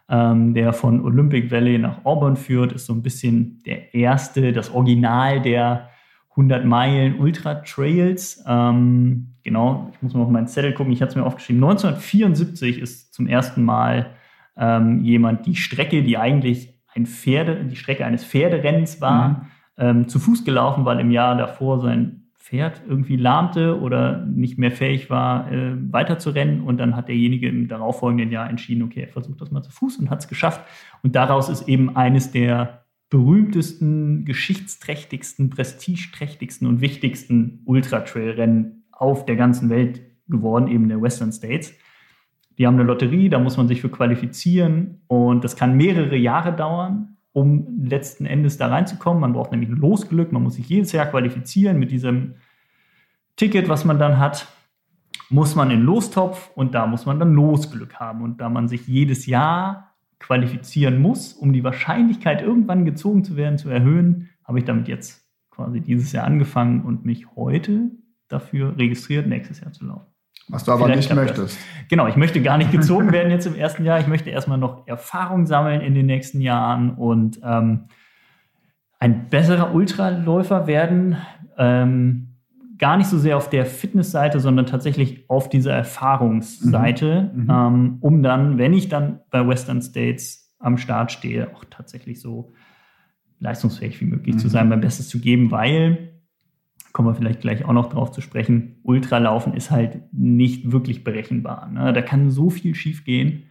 [0.08, 4.72] ähm, der von Olympic Valley nach Auburn führt, ist so ein bisschen der erste, das
[4.72, 5.88] Original der
[6.30, 8.44] 100 Meilen Ultra Trails.
[8.46, 11.62] Ähm, genau, ich muss mal auf meinen Zettel gucken, ich hatte es mir aufgeschrieben.
[11.64, 14.10] 1974 ist zum ersten Mal
[14.56, 19.36] ähm, jemand die Strecke, die eigentlich ein Pferde, die Strecke eines Pferderennens war, mhm.
[19.78, 24.70] ähm, zu Fuß gelaufen, weil im Jahr davor sein Pferd irgendwie lahmte oder nicht mehr
[24.70, 26.60] fähig war, äh, weiter zu rennen.
[26.60, 29.96] Und dann hat derjenige im darauffolgenden Jahr entschieden, okay, er versucht das mal zu Fuß
[29.96, 30.60] und hat es geschafft.
[31.02, 39.68] Und daraus ist eben eines der berühmtesten, geschichtsträchtigsten, prestigeträchtigsten und wichtigsten Ultra-Trail-Rennen auf der ganzen
[39.68, 41.74] Welt geworden, eben der Western States.
[42.58, 46.54] Die haben eine Lotterie, da muss man sich für qualifizieren und das kann mehrere Jahre
[46.54, 49.20] dauern um letzten Endes da reinzukommen.
[49.20, 52.36] Man braucht nämlich ein Losglück, man muss sich jedes Jahr qualifizieren mit diesem
[53.36, 54.48] Ticket, was man dann hat,
[55.28, 58.22] muss man in Lostopf und da muss man dann Losglück haben.
[58.22, 63.58] Und da man sich jedes Jahr qualifizieren muss, um die Wahrscheinlichkeit irgendwann gezogen zu werden,
[63.58, 67.90] zu erhöhen, habe ich damit jetzt quasi dieses Jahr angefangen und mich heute
[68.28, 70.15] dafür registriert, nächstes Jahr zu laufen.
[70.48, 71.56] Was du aber nicht möchtest.
[71.56, 71.58] Das.
[71.88, 73.98] Genau, ich möchte gar nicht gezogen werden jetzt im ersten Jahr.
[74.00, 77.86] Ich möchte erstmal noch Erfahrung sammeln in den nächsten Jahren und ähm,
[78.98, 81.16] ein besserer Ultraläufer werden.
[81.58, 82.36] Ähm,
[82.78, 87.44] gar nicht so sehr auf der Fitnessseite, sondern tatsächlich auf dieser Erfahrungsseite, mhm.
[87.44, 87.50] Mhm.
[87.50, 92.52] Ähm, um dann, wenn ich dann bei Western States am Start stehe, auch tatsächlich so
[93.40, 94.38] leistungsfähig wie möglich mhm.
[94.38, 96.15] zu sein, mein Bestes zu geben, weil
[96.96, 101.68] kommen wir vielleicht gleich auch noch drauf zu sprechen, Ultralaufen ist halt nicht wirklich berechenbar.
[101.70, 101.92] Ne?
[101.92, 103.42] Da kann so viel schiefgehen.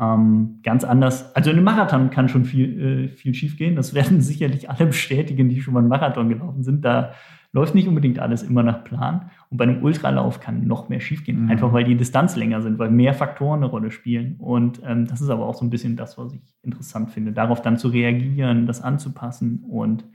[0.00, 3.76] Ähm, ganz anders, also in einem Marathon kann schon viel, äh, viel schiefgehen.
[3.76, 6.82] Das werden sicherlich alle bestätigen, die schon mal einen Marathon gelaufen sind.
[6.82, 7.12] Da
[7.52, 9.30] läuft nicht unbedingt alles immer nach Plan.
[9.50, 11.50] Und bei einem Ultralauf kann noch mehr schiefgehen, mhm.
[11.50, 14.36] einfach weil die Distanz länger sind, weil mehr Faktoren eine Rolle spielen.
[14.38, 17.60] Und ähm, das ist aber auch so ein bisschen das, was ich interessant finde, darauf
[17.60, 20.06] dann zu reagieren, das anzupassen und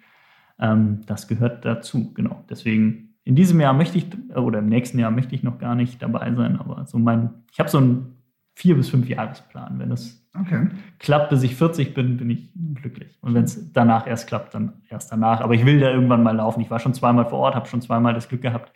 [0.60, 2.44] ähm, das gehört dazu, genau.
[2.50, 6.02] Deswegen in diesem Jahr möchte ich, oder im nächsten Jahr möchte ich noch gar nicht
[6.02, 8.18] dabei sein, aber so mein, ich habe so einen
[8.56, 9.80] vier bis fünf Jahresplan.
[9.80, 10.68] Wenn es okay.
[11.00, 13.18] klappt, bis ich 40 bin, bin ich glücklich.
[13.22, 15.42] Und wenn es danach erst klappt, dann erst danach.
[15.42, 16.62] Aber ich will da irgendwann mal laufen.
[16.62, 18.74] Ich war schon zweimal vor Ort, habe schon zweimal das Glück gehabt,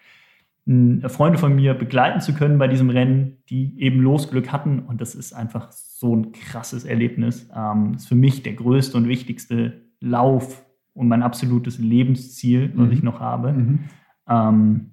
[0.65, 4.79] Freunde von mir begleiten zu können bei diesem Rennen, die eben Losglück hatten.
[4.79, 7.49] Und das ist einfach so ein krasses Erlebnis.
[7.53, 10.63] Ähm, das ist für mich der größte und wichtigste Lauf
[10.93, 12.93] und mein absolutes Lebensziel, was mhm.
[12.93, 13.53] ich noch habe.
[13.53, 13.79] Mhm.
[14.27, 14.89] Ähm,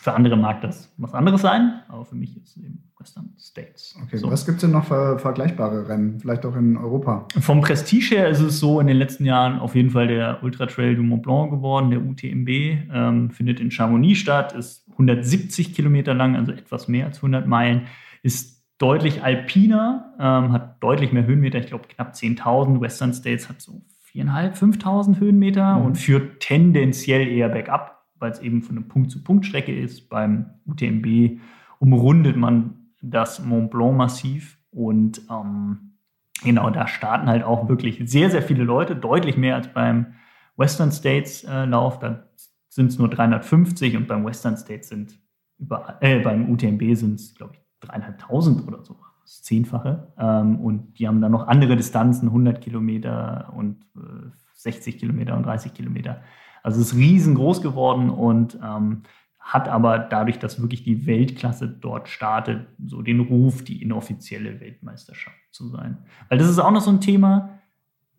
[0.00, 3.96] für andere mag das was anderes sein, aber für mich ist es eben Western States.
[4.04, 4.30] Okay, so.
[4.30, 7.26] was gibt es denn noch für vergleichbare Rennen, vielleicht auch in Europa?
[7.40, 10.66] Vom Prestige her ist es so in den letzten Jahren auf jeden Fall der Ultra
[10.66, 12.48] Trail du Mont Blanc geworden, der UTMB,
[12.92, 17.86] ähm, findet in Chamonix statt, ist 170 Kilometer lang, also etwas mehr als 100 Meilen,
[18.22, 22.80] ist deutlich alpiner, ähm, hat deutlich mehr Höhenmeter, ich glaube knapp 10.000.
[22.80, 23.82] Western States hat so
[24.14, 25.86] 4.500, 5.000 Höhenmeter mhm.
[25.86, 30.08] und führt tendenziell eher bergab, weil es eben von einer Punkt-zu-Punkt-Strecke ist.
[30.08, 31.40] Beim UTMB
[31.78, 35.98] umrundet man das Mont Blanc-Massiv und ähm,
[36.42, 40.14] genau, da starten halt auch wirklich sehr, sehr viele Leute, deutlich mehr als beim
[40.56, 41.96] Western States-Lauf.
[41.96, 42.28] Äh, da
[42.68, 45.18] sind es nur 350 und beim Western States sind
[45.58, 48.96] überall, äh, beim UTMB sind es, glaube ich, dreieinhalbtausend oder so
[49.28, 50.12] das Zehnfache.
[50.18, 55.44] Ähm, und die haben dann noch andere Distanzen, 100 Kilometer und äh, 60 Kilometer und
[55.44, 56.22] 30 Kilometer.
[56.62, 59.02] Also es ist riesengroß geworden und ähm,
[59.38, 65.36] hat aber dadurch, dass wirklich die Weltklasse dort startet, so den Ruf, die inoffizielle Weltmeisterschaft
[65.52, 65.98] zu sein.
[66.28, 67.60] Weil das ist auch noch so ein Thema.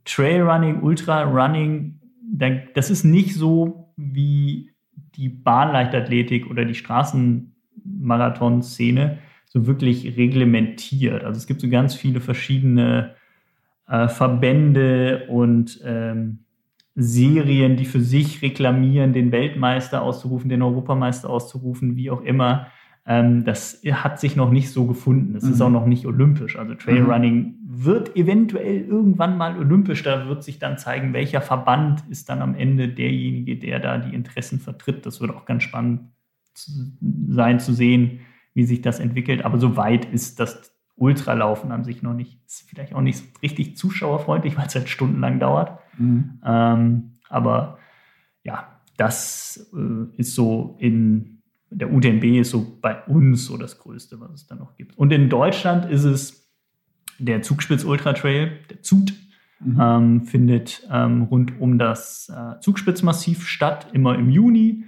[0.06, 2.00] Trailrunning, Ultrarunning,
[2.74, 4.72] das ist nicht so wie
[5.16, 9.20] die Bahnleichtathletik oder die Straßenmarathon-Szene,
[9.50, 11.24] so wirklich reglementiert.
[11.24, 13.16] Also es gibt so ganz viele verschiedene
[13.88, 16.40] äh, Verbände und ähm,
[16.96, 22.68] Serien, die für sich reklamieren, den Weltmeister auszurufen, den Europameister auszurufen, wie auch immer.
[23.08, 25.36] Ähm, das hat sich noch nicht so gefunden.
[25.36, 25.54] Es mhm.
[25.54, 26.56] ist auch noch nicht olympisch.
[26.56, 27.56] Also Trailrunning mhm.
[27.66, 30.04] wird eventuell irgendwann mal olympisch.
[30.04, 34.14] Da wird sich dann zeigen, welcher Verband ist dann am Ende derjenige, der da die
[34.14, 35.08] Interessen vertritt.
[35.08, 36.02] Das wird auch ganz spannend
[37.30, 38.20] sein zu sehen,
[38.60, 39.46] wie sich das entwickelt.
[39.46, 42.46] Aber so weit ist das Ultralaufen an sich noch nicht.
[42.46, 45.80] Ist vielleicht auch nicht richtig zuschauerfreundlich, weil es halt stundenlang dauert.
[45.98, 46.42] Mhm.
[46.46, 47.80] Ähm, aber
[48.44, 51.42] ja, das äh, ist so in
[51.72, 54.98] der UTMB ist so bei uns so das Größte, was es da noch gibt.
[54.98, 56.52] Und in Deutschland ist es
[57.18, 59.14] der Zugspitz Ultra Trail, der ZUT,
[59.60, 59.78] mhm.
[59.80, 64.84] ähm, findet ähm, rund um das äh, Zugspitzmassiv statt, immer im Juni.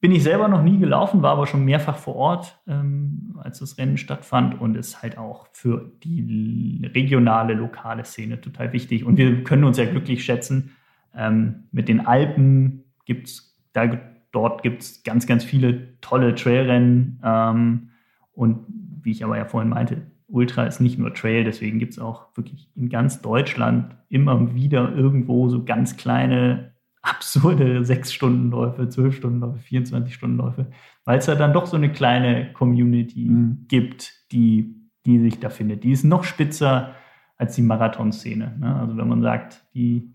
[0.00, 3.78] Bin ich selber noch nie gelaufen, war aber schon mehrfach vor Ort, ähm, als das
[3.78, 9.04] Rennen stattfand und ist halt auch für die regionale, lokale Szene total wichtig.
[9.04, 10.76] Und wir können uns ja glücklich schätzen.
[11.14, 13.58] Ähm, mit den Alpen gibt es,
[14.30, 17.20] dort gibt es ganz, ganz viele tolle Trailrennen.
[17.24, 17.88] Ähm,
[18.32, 18.66] und
[19.02, 22.36] wie ich aber ja vorhin meinte, Ultra ist nicht nur Trail, deswegen gibt es auch
[22.36, 30.66] wirklich in ganz Deutschland immer wieder irgendwo so ganz kleine, absurde 6-Stunden-Läufe, 12-Stunden-Läufe, 24-Stunden-Läufe,
[31.04, 33.66] weil es ja dann doch so eine kleine Community mhm.
[33.68, 34.74] gibt, die,
[35.06, 35.84] die sich da findet.
[35.84, 36.94] Die ist noch spitzer
[37.36, 38.56] als die Marathonszene.
[38.58, 38.76] Ne?
[38.76, 40.14] Also wenn man sagt, die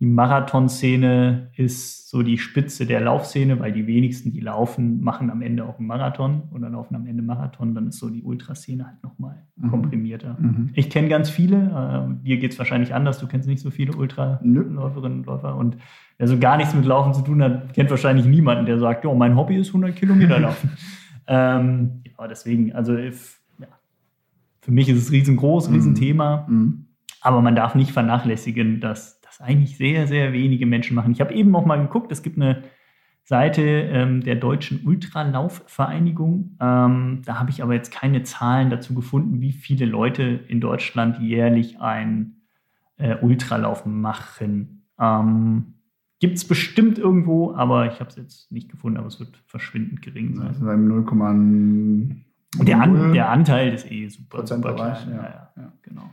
[0.00, 5.40] die Marathonszene ist so die Spitze der Laufszene, weil die wenigsten, die laufen, machen am
[5.40, 7.74] Ende auch einen Marathon oder laufen am Ende Marathon.
[7.74, 9.70] Dann ist so die Ultraszene halt nochmal mhm.
[9.70, 10.36] komprimierter.
[10.38, 10.70] Mhm.
[10.74, 11.56] Ich kenne ganz viele.
[11.56, 13.18] Äh, dir geht es wahrscheinlich anders.
[13.18, 15.56] Du kennst nicht so viele Ultraläuferinnen und Läufer.
[15.56, 15.76] Und
[16.18, 19.14] wer so gar nichts mit Laufen zu tun hat, kennt wahrscheinlich niemanden, der sagt, oh,
[19.14, 20.70] mein Hobby ist 100 Kilometer laufen.
[21.28, 23.68] ähm, ja, deswegen, also if, ja.
[24.60, 25.74] für mich ist es riesengroß, mhm.
[25.76, 26.46] riesenthema.
[26.48, 26.86] Mhm.
[27.20, 31.12] Aber man darf nicht vernachlässigen, dass was eigentlich sehr, sehr wenige Menschen machen.
[31.12, 32.62] Ich habe eben auch mal geguckt, es gibt eine
[33.24, 36.56] Seite ähm, der Deutschen Ultralaufvereinigung.
[36.60, 41.18] Ähm, da habe ich aber jetzt keine Zahlen dazu gefunden, wie viele Leute in Deutschland
[41.20, 42.42] jährlich ein
[42.96, 44.86] äh, Ultralauf machen.
[44.98, 45.74] Ähm,
[46.20, 50.02] Gibt es bestimmt irgendwo, aber ich habe es jetzt nicht gefunden, aber es wird verschwindend
[50.02, 50.48] gering sein.
[50.48, 52.64] Also beim 0,0.
[52.64, 54.96] Der, An der Anteil ist eh super, super klein.
[55.10, 56.08] Ja, ja, ja, genau.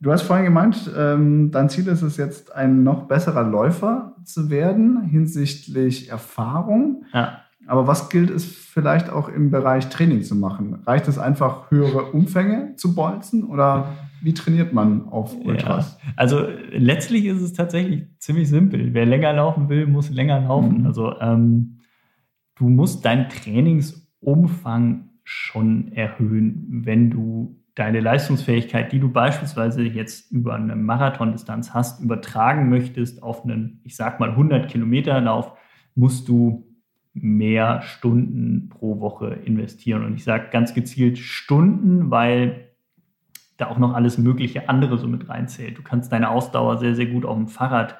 [0.00, 4.48] Du hast vorhin gemeint, ähm, dein Ziel ist es jetzt, ein noch besserer Läufer zu
[4.48, 7.04] werden hinsichtlich Erfahrung.
[7.12, 7.40] Ja.
[7.66, 10.82] Aber was gilt es vielleicht auch im Bereich Training zu machen?
[10.86, 13.88] Reicht es einfach, höhere Umfänge zu bolzen oder
[14.22, 15.98] wie trainiert man auf Ultras?
[16.02, 18.94] Ja, also letztlich ist es tatsächlich ziemlich simpel.
[18.94, 20.80] Wer länger laufen will, muss länger laufen.
[20.80, 20.86] Mhm.
[20.86, 21.80] Also ähm,
[22.54, 30.54] du musst deinen Trainingsumfang schon erhöhen, wenn du deine Leistungsfähigkeit, die du beispielsweise jetzt über
[30.54, 35.52] eine Marathondistanz hast, übertragen möchtest auf einen, ich sag mal, 100 Kilometer Lauf,
[35.94, 36.66] musst du
[37.14, 40.04] mehr Stunden pro Woche investieren.
[40.04, 42.68] Und ich sage ganz gezielt Stunden, weil
[43.56, 45.78] da auch noch alles mögliche andere so mit reinzählt.
[45.78, 47.98] Du kannst deine Ausdauer sehr, sehr gut auf dem Fahrrad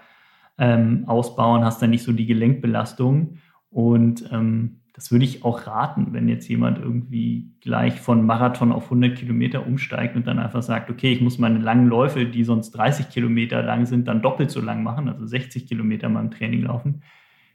[0.56, 3.38] ähm, ausbauen, hast dann nicht so die Gelenkbelastung.
[3.70, 8.86] Und ähm, das würde ich auch raten, wenn jetzt jemand irgendwie gleich von Marathon auf
[8.86, 12.72] 100 Kilometer umsteigt und dann einfach sagt, okay, ich muss meine langen Läufe, die sonst
[12.72, 16.62] 30 Kilometer lang sind, dann doppelt so lang machen, also 60 Kilometer mal im Training
[16.62, 17.02] laufen.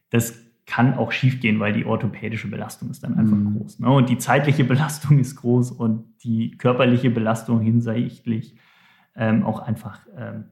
[0.09, 3.57] Das kann auch schiefgehen, weil die orthopädische Belastung ist dann einfach mhm.
[3.57, 3.79] groß.
[3.79, 3.89] Ne?
[3.89, 8.55] Und die zeitliche Belastung ist groß und die körperliche Belastung hinsichtlich
[9.17, 10.45] ähm, auch einfach ähm,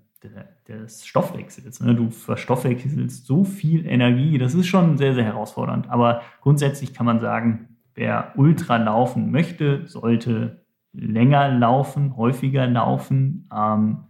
[0.68, 1.82] des Stoffwechsels.
[1.82, 1.96] Ne?
[1.96, 5.90] Du verstoffwechselst so viel Energie, das ist schon sehr, sehr herausfordernd.
[5.90, 14.06] Aber grundsätzlich kann man sagen, wer Ultra laufen möchte, sollte länger laufen, häufiger laufen, ähm,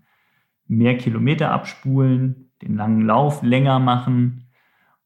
[0.68, 4.48] mehr Kilometer abspulen, den langen Lauf länger machen.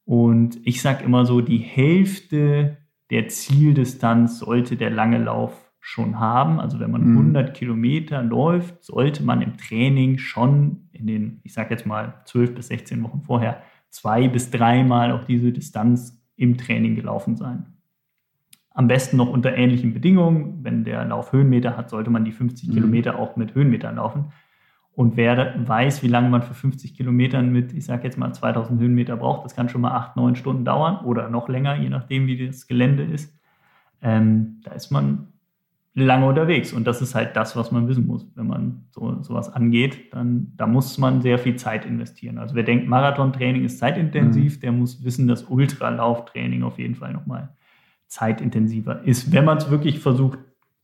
[0.05, 2.77] Und ich sage immer so, die Hälfte
[3.09, 6.60] der Zieldistanz sollte der lange Lauf schon haben.
[6.60, 7.17] Also wenn man mhm.
[7.17, 12.56] 100 Kilometer läuft, sollte man im Training schon in den, ich sage jetzt mal 12
[12.56, 17.67] bis 16 Wochen vorher, zwei bis dreimal auch diese Distanz im Training gelaufen sein.
[18.71, 20.63] Am besten noch unter ähnlichen Bedingungen.
[20.63, 22.74] Wenn der Lauf Höhenmeter hat, sollte man die 50 mhm.
[22.74, 24.32] Kilometer auch mit Höhenmetern laufen.
[24.91, 28.82] Und wer weiß, wie lange man für 50 Kilometern mit, ich sage jetzt mal 2000
[28.82, 32.26] Höhenmeter braucht, das kann schon mal 8, 9 Stunden dauern oder noch länger, je nachdem,
[32.26, 33.39] wie das Gelände ist.
[34.02, 35.28] Ähm, da ist man
[35.95, 36.73] lange unterwegs.
[36.73, 38.27] Und das ist halt das, was man wissen muss.
[38.36, 42.38] Wenn man so, sowas angeht, dann da muss man sehr viel Zeit investieren.
[42.38, 44.62] Also wer denkt, Marathontraining ist zeitintensiv, mhm.
[44.62, 47.49] der muss wissen, dass Ultralauftraining auf jeden Fall nochmal
[48.08, 50.38] zeitintensiver ist, wenn man es wirklich versucht,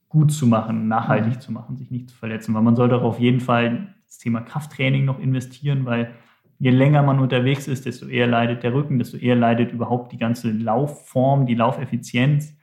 [0.08, 1.39] gut zu machen, nachhaltig mhm.
[1.41, 2.54] zu machen, sich nicht zu verletzen.
[2.54, 6.12] Weil man sollte auch auf jeden Fall das Thema Krafttraining noch investieren, weil
[6.58, 10.17] je länger man unterwegs ist, desto eher leidet der Rücken, desto eher leidet überhaupt die
[10.17, 12.58] ganze Laufform, die Laufeffizienz.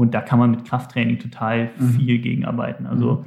[0.00, 1.90] Und da kann man mit Krafttraining total mhm.
[1.90, 2.86] viel gegenarbeiten.
[2.86, 3.24] Also mhm.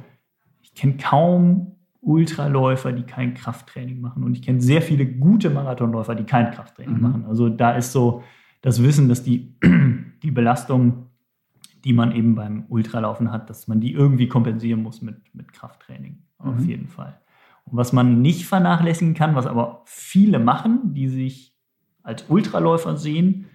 [0.60, 4.24] ich kenne kaum Ultraläufer, die kein Krafttraining machen.
[4.24, 7.00] Und ich kenne sehr viele gute Marathonläufer, die kein Krafttraining mhm.
[7.00, 7.24] machen.
[7.26, 8.24] Also da ist so
[8.60, 9.54] das Wissen, dass die,
[10.24, 11.10] die Belastung,
[11.84, 16.24] die man eben beim Ultralaufen hat, dass man die irgendwie kompensieren muss mit, mit Krafttraining.
[16.38, 16.68] Auf mhm.
[16.68, 17.20] jeden Fall.
[17.66, 21.56] Und was man nicht vernachlässigen kann, was aber viele machen, die sich
[22.02, 23.46] als Ultraläufer sehen,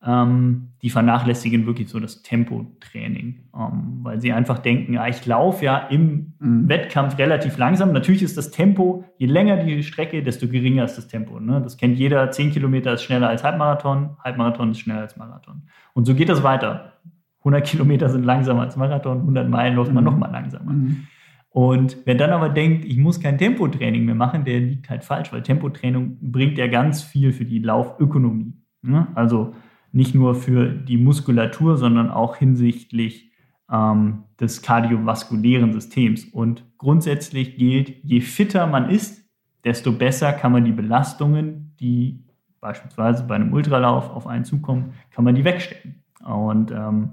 [0.00, 5.64] ähm, die vernachlässigen wirklich so das Tempotraining, ähm, weil sie einfach denken, ja, ich laufe
[5.64, 6.68] ja im mhm.
[6.68, 7.92] Wettkampf relativ langsam.
[7.92, 11.40] Natürlich ist das Tempo, je länger die Strecke, desto geringer ist das Tempo.
[11.40, 11.60] Ne?
[11.60, 15.62] Das kennt jeder, 10 Kilometer ist schneller als Halbmarathon, Halbmarathon ist schneller als Marathon.
[15.94, 16.92] Und so geht das weiter.
[17.40, 20.10] 100 Kilometer sind langsamer als Marathon, 100 Meilen läuft man mhm.
[20.10, 20.72] noch mal langsamer.
[20.72, 21.06] Mhm.
[21.50, 25.32] Und wer dann aber denkt, ich muss kein Tempotraining mehr machen, der liegt halt falsch,
[25.32, 28.52] weil Tempotraining bringt ja ganz viel für die Laufökonomie.
[28.82, 29.08] Ne?
[29.14, 29.54] Also
[29.92, 33.30] nicht nur für die Muskulatur, sondern auch hinsichtlich
[33.70, 36.24] ähm, des kardiovaskulären Systems.
[36.24, 39.28] Und grundsätzlich gilt, je fitter man ist,
[39.64, 42.24] desto besser kann man die Belastungen, die
[42.60, 46.02] beispielsweise bei einem Ultralauf auf einen zukommen, kann man die wegstecken.
[46.24, 47.10] Und ähm,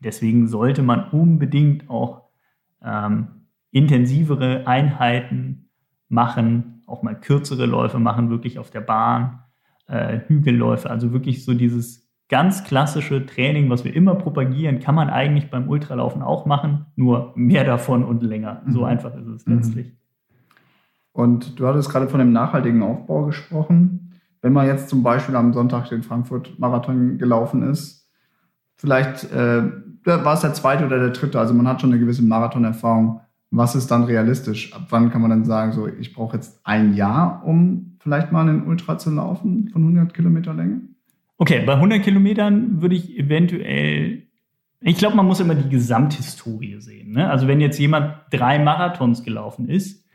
[0.00, 2.22] deswegen sollte man unbedingt auch
[2.82, 5.70] ähm, intensivere Einheiten
[6.08, 9.40] machen, auch mal kürzere Läufe machen, wirklich auf der Bahn,
[9.92, 15.10] äh, Hügelläufe, also wirklich so dieses ganz klassische Training, was wir immer propagieren, kann man
[15.10, 18.62] eigentlich beim Ultralaufen auch machen, nur mehr davon und länger.
[18.68, 18.84] So mhm.
[18.86, 19.88] einfach ist es letztlich.
[19.88, 19.92] Mhm.
[21.12, 24.12] Und du hattest gerade von dem nachhaltigen Aufbau gesprochen.
[24.40, 28.08] Wenn man jetzt zum Beispiel am Sonntag den Frankfurt-Marathon gelaufen ist,
[28.76, 29.62] vielleicht äh,
[30.04, 33.20] war es der zweite oder der dritte, also man hat schon eine gewisse Marathonerfahrung.
[33.50, 34.72] Was ist dann realistisch?
[34.72, 38.48] Ab wann kann man dann sagen, so ich brauche jetzt ein Jahr, um vielleicht mal
[38.48, 40.82] einen Ultra zu laufen von 100 Kilometer Länge?
[41.38, 44.22] Okay, bei 100 Kilometern würde ich eventuell,
[44.80, 47.12] ich glaube, man muss immer die Gesamthistorie sehen.
[47.12, 47.30] Ne?
[47.30, 50.08] Also wenn jetzt jemand drei Marathons gelaufen ist,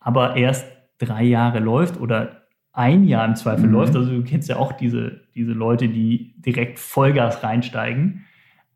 [0.00, 0.66] aber erst
[0.98, 3.72] drei Jahre läuft oder ein Jahr im Zweifel mhm.
[3.72, 8.24] läuft, also du kennst ja auch diese, diese Leute, die direkt Vollgas reinsteigen,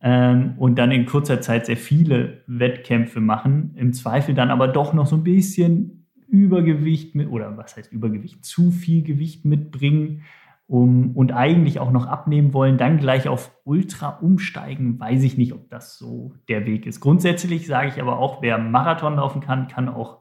[0.02, 4.94] ähm, und dann in kurzer Zeit sehr viele Wettkämpfe machen, im Zweifel dann aber doch
[4.94, 5.99] noch so ein bisschen
[6.30, 10.22] Übergewicht mit, oder was heißt Übergewicht, zu viel Gewicht mitbringen
[10.70, 15.52] um, und eigentlich auch noch abnehmen wollen, dann gleich auf Ultra umsteigen, weiß ich nicht,
[15.52, 17.00] ob das so der Weg ist.
[17.00, 20.18] Grundsätzlich sage ich aber auch, wer Marathon laufen kann, kann auch,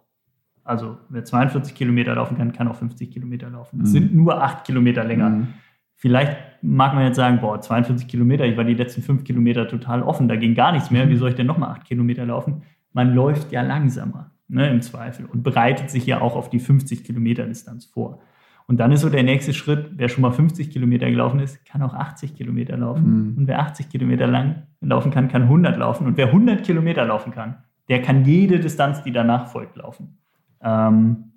[0.64, 3.80] also wer 42 Kilometer laufen kann, kann auch 50 Kilometer laufen.
[3.80, 3.86] Mhm.
[3.86, 5.30] sind nur acht Kilometer länger.
[5.30, 5.48] Mhm.
[5.94, 10.02] Vielleicht mag man jetzt sagen, boah, 42 Kilometer, ich war die letzten fünf Kilometer total
[10.02, 12.64] offen, da ging gar nichts mehr, wie soll ich denn nochmal acht Kilometer laufen?
[12.92, 17.04] Man läuft ja langsamer, ne, im Zweifel, und bereitet sich ja auch auf die 50
[17.04, 18.20] Kilometer Distanz vor.
[18.68, 21.82] Und dann ist so der nächste Schritt, wer schon mal 50 Kilometer gelaufen ist, kann
[21.82, 23.32] auch 80 Kilometer laufen.
[23.32, 23.38] Mhm.
[23.38, 26.06] Und wer 80 Kilometer lang laufen kann, kann 100 laufen.
[26.06, 30.20] Und wer 100 Kilometer laufen kann, der kann jede Distanz, die danach folgt, laufen.
[30.62, 31.32] Ähm,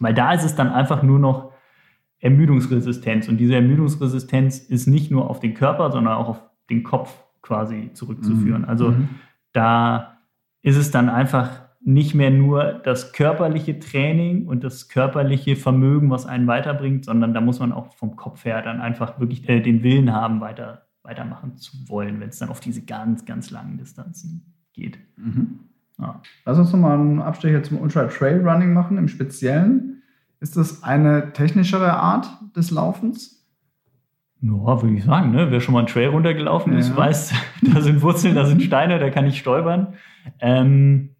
[0.00, 1.52] weil da ist es dann einfach nur noch
[2.18, 3.28] Ermüdungsresistenz.
[3.28, 7.90] Und diese Ermüdungsresistenz ist nicht nur auf den Körper, sondern auch auf den Kopf quasi
[7.92, 8.62] zurückzuführen.
[8.62, 8.68] Mhm.
[8.68, 9.08] Also mhm.
[9.52, 10.18] da
[10.62, 16.26] ist es dann einfach nicht mehr nur das körperliche Training und das körperliche Vermögen, was
[16.26, 19.84] einen weiterbringt, sondern da muss man auch vom Kopf her dann einfach wirklich äh, den
[19.84, 24.52] Willen haben, weiter, weitermachen zu wollen, wenn es dann auf diese ganz, ganz langen Distanzen
[24.72, 24.98] geht.
[25.16, 25.60] Mhm.
[26.00, 26.20] Ja.
[26.44, 30.02] Lass uns nochmal einen Abstecher zum Ultra Trail Running machen im Speziellen.
[30.40, 33.46] Ist das eine technischere Art des Laufens?
[34.40, 35.30] Ja, würde ich sagen.
[35.30, 35.52] Ne?
[35.52, 36.80] Wer schon mal einen Trail runtergelaufen ja.
[36.80, 39.94] ist, weiß, da sind Wurzeln, da sind Steine, da kann ich stolpern.
[40.40, 41.10] Ähm,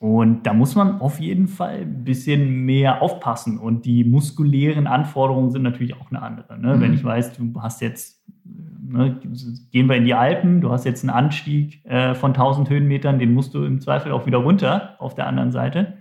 [0.00, 3.58] und da muss man auf jeden Fall ein bisschen mehr aufpassen.
[3.58, 6.58] Und die muskulären Anforderungen sind natürlich auch eine andere.
[6.58, 6.76] Ne?
[6.76, 6.80] Mhm.
[6.80, 9.20] Wenn ich weiß, du hast jetzt, ne,
[9.72, 13.34] gehen wir in die Alpen, du hast jetzt einen Anstieg äh, von 1000 Höhenmetern, den
[13.34, 15.94] musst du im Zweifel auch wieder runter auf der anderen Seite.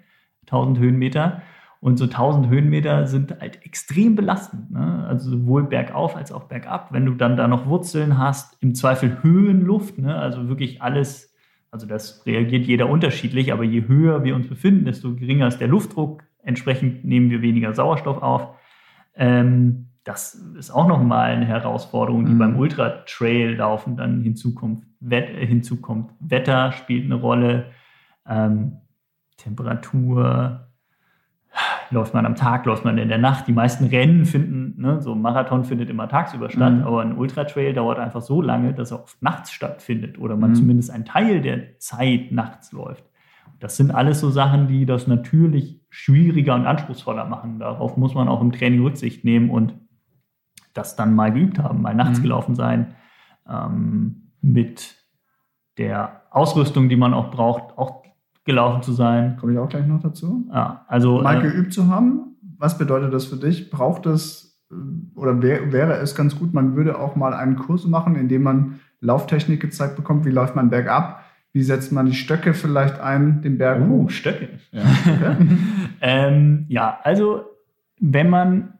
[0.44, 1.42] 1000 Höhenmeter.
[1.80, 4.72] Und so 1000 Höhenmeter sind halt extrem belastend.
[4.72, 5.06] Ne?
[5.08, 6.92] Also sowohl bergauf als auch bergab.
[6.92, 10.16] Wenn du dann da noch Wurzeln hast, im Zweifel Höhenluft, ne?
[10.16, 11.27] also wirklich alles,
[11.72, 15.68] also das reagiert jeder unterschiedlich, aber je höher wir uns befinden, desto geringer ist der
[15.68, 16.24] Luftdruck.
[16.42, 18.56] Entsprechend nehmen wir weniger Sauerstoff auf.
[19.16, 22.38] Ähm, das ist auch nochmal eine Herausforderung, die mhm.
[22.38, 24.86] beim Ultra-Trail-Laufen dann hinzukommt.
[25.02, 26.12] Wet hinzukommt.
[26.20, 27.72] Wetter spielt eine Rolle,
[28.26, 28.78] ähm,
[29.36, 30.67] Temperatur,
[31.90, 33.48] läuft man am Tag, läuft man in der Nacht.
[33.48, 36.84] Die meisten Rennen finden, ne, so ein Marathon findet immer tagsüber statt, mhm.
[36.84, 40.56] aber ein Ultratrail dauert einfach so lange, dass er oft nachts stattfindet oder man mhm.
[40.56, 43.04] zumindest einen Teil der Zeit nachts läuft.
[43.60, 47.60] Das sind alles so Sachen, die das natürlich schwieriger und anspruchsvoller machen.
[47.60, 49.74] Darauf muss man auch im Training Rücksicht nehmen und
[50.74, 52.24] das dann mal geübt haben, mal nachts mhm.
[52.24, 52.96] gelaufen sein,
[53.50, 54.96] ähm, mit
[55.78, 58.04] der Ausrüstung, die man auch braucht, auch
[58.48, 59.38] gelaufen zu sein.
[59.38, 60.50] Komme ich auch gleich noch dazu.
[60.52, 61.22] Ja, also.
[61.22, 63.70] Mal äh, geübt zu haben, was bedeutet das für dich?
[63.70, 64.76] Braucht es äh,
[65.16, 68.42] oder wär, wäre es ganz gut, man würde auch mal einen Kurs machen, in dem
[68.42, 71.24] man Lauftechnik gezeigt bekommt, wie läuft man bergab,
[71.54, 74.10] wie setzt man die Stöcke vielleicht ein, den Berg oh, hoch?
[74.10, 74.50] Stöcke.
[74.72, 74.82] Ja,
[76.02, 77.44] ähm, ja, also
[78.00, 78.74] wenn man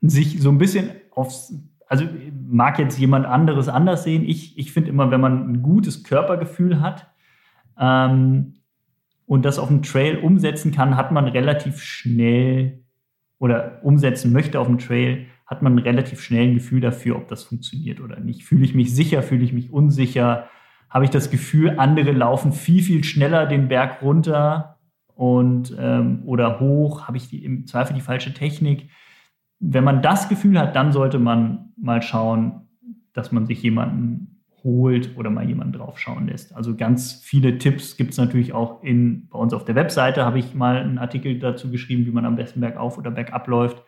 [0.00, 1.54] sich so ein bisschen aufs,
[1.86, 2.04] also
[2.48, 4.24] mag jetzt jemand anderes anders sehen.
[4.24, 7.11] Ich, ich finde immer, wenn man ein gutes Körpergefühl hat,
[7.78, 8.54] ähm,
[9.26, 12.84] und das auf dem Trail umsetzen kann, hat man relativ schnell
[13.38, 17.42] oder umsetzen möchte auf dem Trail, hat man relativ schnell ein Gefühl dafür, ob das
[17.44, 18.44] funktioniert oder nicht.
[18.44, 20.48] Fühle ich mich sicher, fühle ich mich unsicher,
[20.88, 24.78] habe ich das Gefühl, andere laufen viel, viel schneller den Berg runter
[25.14, 28.90] und ähm, oder hoch, habe ich die, im Zweifel die falsche Technik.
[29.58, 32.68] Wenn man das Gefühl hat, dann sollte man mal schauen,
[33.12, 34.31] dass man sich jemanden
[34.64, 36.54] holt oder mal jemanden draufschauen lässt.
[36.54, 40.38] Also ganz viele Tipps gibt es natürlich auch in, bei uns auf der Webseite, habe
[40.38, 43.82] ich mal einen Artikel dazu geschrieben, wie man am besten bergauf oder bergab läuft.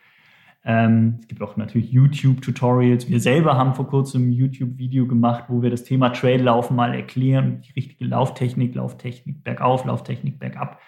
[0.64, 3.08] Ähm, es gibt auch natürlich YouTube-Tutorials.
[3.10, 7.60] Wir selber haben vor kurzem ein YouTube-Video gemacht, wo wir das Thema Traillaufen mal erklären,
[7.60, 10.80] die richtige Lauftechnik, Lauftechnik bergauf, Lauftechnik bergab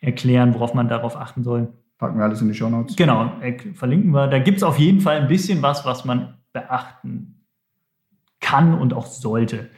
[0.00, 1.72] erklären, worauf man darauf achten soll.
[1.98, 2.96] Packen wir alles in die Show Notes.
[2.96, 3.32] Genau,
[3.74, 4.28] verlinken wir.
[4.28, 7.33] Da gibt es auf jeden Fall ein bisschen was, was man beachten
[8.44, 9.70] kann und auch sollte,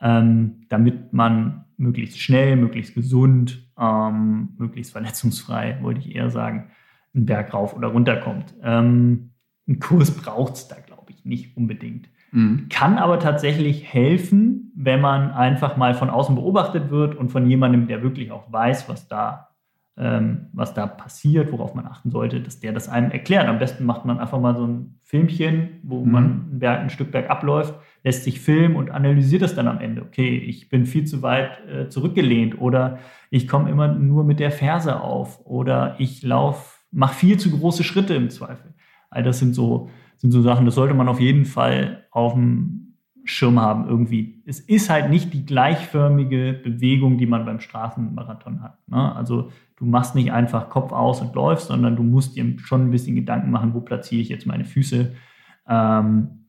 [0.00, 6.70] ähm, damit man möglichst schnell, möglichst gesund, ähm, möglichst verletzungsfrei, wollte ich eher sagen,
[7.14, 8.54] einen Berg rauf oder runter kommt.
[8.62, 9.30] Ähm,
[9.66, 12.08] ein Kurs braucht es da, glaube ich, nicht unbedingt.
[12.30, 12.68] Mhm.
[12.70, 17.88] Kann aber tatsächlich helfen, wenn man einfach mal von außen beobachtet wird und von jemandem,
[17.88, 19.48] der wirklich auch weiß, was da,
[19.96, 23.46] ähm, was da passiert, worauf man achten sollte, dass der das einem erklärt.
[23.46, 26.10] Am besten macht man einfach mal so ein Filmchen, wo mhm.
[26.12, 29.80] man ein, Berg, ein Stück Berg abläuft, lässt sich filmen und analysiert das dann am
[29.80, 30.02] Ende.
[30.02, 32.98] Okay, ich bin viel zu weit äh, zurückgelehnt oder
[33.30, 37.82] ich komme immer nur mit der Ferse auf oder ich laufe mach viel zu große
[37.82, 38.74] Schritte im Zweifel.
[39.10, 42.91] All das sind so, sind so Sachen, das sollte man auf jeden Fall auf dem
[43.24, 44.42] Schirm haben irgendwie.
[44.46, 48.78] Es ist halt nicht die gleichförmige Bewegung, die man beim Straßenmarathon hat.
[48.88, 49.14] Ne?
[49.14, 52.90] Also du machst nicht einfach Kopf aus und läufst, sondern du musst dir schon ein
[52.90, 55.14] bisschen Gedanken machen, wo platziere ich jetzt meine Füße,
[55.68, 56.46] ähm,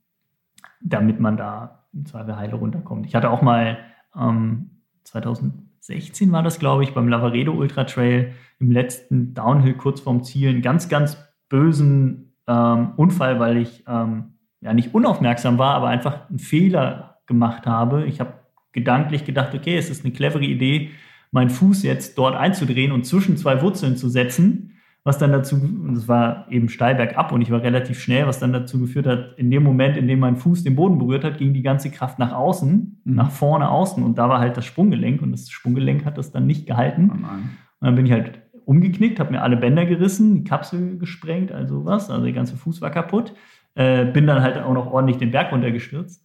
[0.81, 3.05] damit man da im Zweifel heile runterkommt.
[3.05, 3.77] Ich hatte auch mal
[4.15, 4.71] ähm,
[5.03, 5.53] 2000
[5.83, 10.47] 16 war das, glaube ich, beim Lavaredo Ultra Trail im letzten Downhill kurz vorm Ziel
[10.49, 11.17] einen ganz, ganz
[11.49, 14.32] bösen ähm, Unfall, weil ich ähm,
[14.63, 18.05] ja nicht unaufmerksam war, aber einfach einen Fehler gemacht habe.
[18.05, 18.33] Ich habe
[18.71, 20.91] gedanklich gedacht, okay, es ist eine clevere Idee,
[21.31, 24.73] meinen Fuß jetzt dort einzudrehen und zwischen zwei Wurzeln zu setzen
[25.05, 28.39] was dann dazu, und es war eben steil bergab und ich war relativ schnell, was
[28.39, 31.37] dann dazu geführt hat, in dem Moment, in dem mein Fuß den Boden berührt hat,
[31.37, 33.15] ging die ganze Kraft nach außen, mhm.
[33.15, 36.47] nach vorne außen und da war halt das Sprunggelenk und das Sprunggelenk hat das dann
[36.47, 37.11] nicht gehalten.
[37.11, 37.49] Oh und
[37.81, 42.09] dann bin ich halt umgeknickt, habe mir alle Bänder gerissen, die Kapsel gesprengt, also was,
[42.09, 43.33] also der ganze Fuß war kaputt.
[43.75, 46.23] Äh, bin dann halt auch noch ordentlich den Berg runtergestürzt.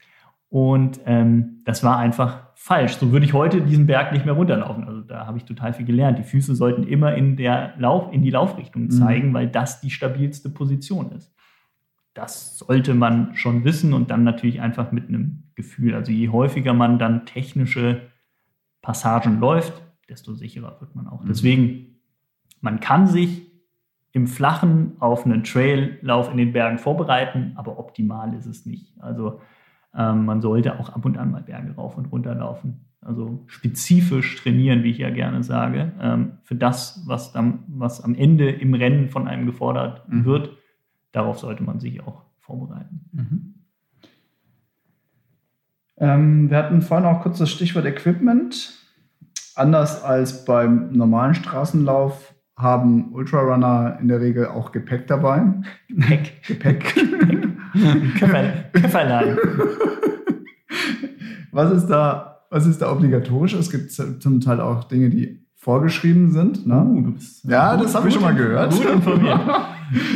[0.50, 2.96] Und ähm, das war einfach falsch.
[2.96, 4.84] So würde ich heute diesen Berg nicht mehr runterlaufen.
[4.84, 6.18] Also da habe ich total viel gelernt.
[6.18, 8.90] Die Füße sollten immer in, der Lauf, in die Laufrichtung mhm.
[8.90, 9.34] zeigen, mhm.
[9.34, 11.34] weil das die stabilste Position ist.
[12.14, 15.94] Das sollte man schon wissen und dann natürlich einfach mit einem Gefühl.
[15.94, 18.02] Also je häufiger man dann technische
[18.82, 21.22] Passagen läuft, desto sicherer wird man auch.
[21.22, 21.28] Mhm.
[21.28, 22.00] Deswegen,
[22.60, 23.48] man kann sich
[24.12, 28.94] im Flachen auf einen Traillauf in den Bergen vorbereiten, aber optimal ist es nicht.
[29.00, 29.40] Also
[29.94, 32.84] ähm, man sollte auch ab und an mal Berge rauf und runter laufen.
[33.00, 38.14] Also spezifisch trainieren, wie ich ja gerne sage, ähm, für das, was, dann, was am
[38.14, 40.24] Ende im Rennen von einem gefordert mhm.
[40.24, 40.50] wird.
[41.12, 43.08] Darauf sollte man sich auch vorbereiten.
[43.12, 43.54] Mhm.
[45.98, 48.74] Ähm, wir hatten vorhin auch kurz das Stichwort Equipment.
[49.54, 55.42] Anders als beim normalen Straßenlauf haben Ultrarunner in der Regel auch Gepäck dabei.
[55.88, 56.42] Gepäck.
[56.46, 56.94] Gepäck.
[58.72, 59.38] Köfferlein.
[61.52, 63.54] was ist da, was ist da obligatorisch?
[63.54, 66.66] Es gibt zum Teil auch Dinge, die vorgeschrieben sind.
[66.66, 66.84] Ne?
[66.84, 67.14] Uh,
[67.48, 68.72] ja, gut, das habe ich schon mal gehört.
[68.72, 69.40] Gut informiert.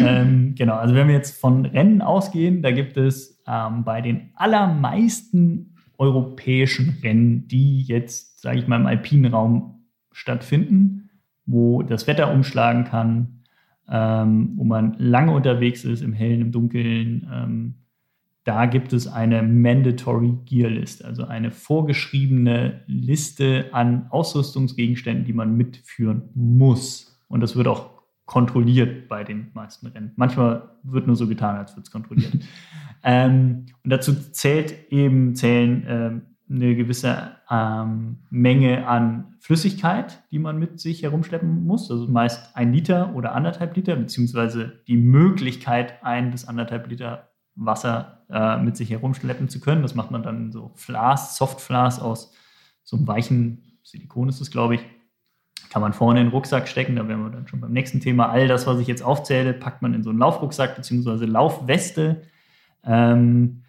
[0.01, 4.31] ähm, genau, also wenn wir jetzt von Rennen ausgehen, da gibt es ähm, bei den
[4.35, 11.11] allermeisten europäischen Rennen, die jetzt, sage ich mal, im alpinen Raum stattfinden,
[11.47, 13.43] wo das Wetter umschlagen kann,
[13.89, 17.29] ähm, wo man lange unterwegs ist, im Hellen, im Dunkeln.
[17.33, 17.75] Ähm,
[18.45, 25.57] da gibt es eine Mandatory Gear List, also eine vorgeschriebene Liste an Ausrüstungsgegenständen, die man
[25.57, 27.21] mitführen muss.
[27.29, 30.13] Und das wird auch kontrolliert bei den meisten Rennen.
[30.17, 32.33] Manchmal wird nur so getan, als wird es kontrolliert.
[33.05, 40.59] ähm, und dazu zählt eben, zählen ähm, eine gewisse ähm, Menge an Flüssigkeit, die man
[40.59, 41.91] mit sich herumschleppen muss.
[41.91, 48.25] Also meist ein Liter oder anderthalb Liter, beziehungsweise die Möglichkeit, ein bis anderthalb Liter Wasser
[48.31, 49.83] äh, mit sich herumschleppen zu können.
[49.83, 52.33] Das macht man dann in so Flas, Softflas aus
[52.85, 54.81] so einem weichen Silikon ist es, glaube ich.
[55.69, 58.29] Kann man vorne in den Rucksack stecken, da wären wir dann schon beim nächsten Thema.
[58.31, 62.23] All das, was ich jetzt aufzähle, packt man in so einen Laufrucksack beziehungsweise Laufweste.
[62.85, 63.62] Ähm,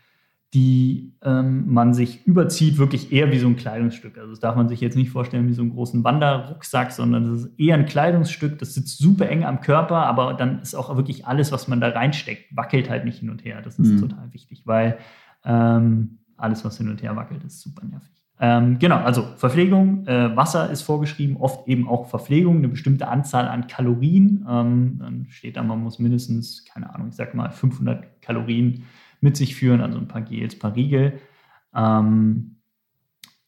[0.53, 4.17] die ähm, man sich überzieht, wirklich eher wie so ein Kleidungsstück.
[4.19, 7.43] Also das darf man sich jetzt nicht vorstellen wie so einen großen Wanderrucksack, sondern das
[7.43, 11.25] ist eher ein Kleidungsstück, das sitzt super eng am Körper, aber dann ist auch wirklich
[11.25, 13.61] alles, was man da reinsteckt, wackelt halt nicht hin und her.
[13.63, 14.01] Das ist mhm.
[14.01, 14.99] total wichtig, weil
[15.43, 18.11] ähm, alles, was hin und her wackelt, ist super nervig.
[18.39, 23.47] Ähm, genau, also Verpflegung, äh, Wasser ist vorgeschrieben, oft eben auch Verpflegung, eine bestimmte Anzahl
[23.47, 24.45] an Kalorien.
[24.47, 28.83] Ähm, dann steht da, man muss mindestens, keine Ahnung, ich sag mal 500 Kalorien
[29.23, 31.19] mit sich führen, also ein paar Gels, ein paar Riegel.
[31.75, 32.57] Ähm,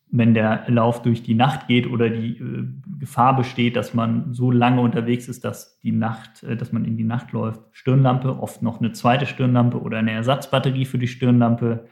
[0.10, 2.68] wenn der Lauf durch die Nacht geht oder die äh,
[3.00, 6.96] Gefahr besteht, dass man so lange unterwegs ist, dass die Nacht, äh, dass man in
[6.96, 11.88] die Nacht läuft, Stirnlampe, oft noch eine zweite Stirnlampe oder eine Ersatzbatterie für die Stirnlampe.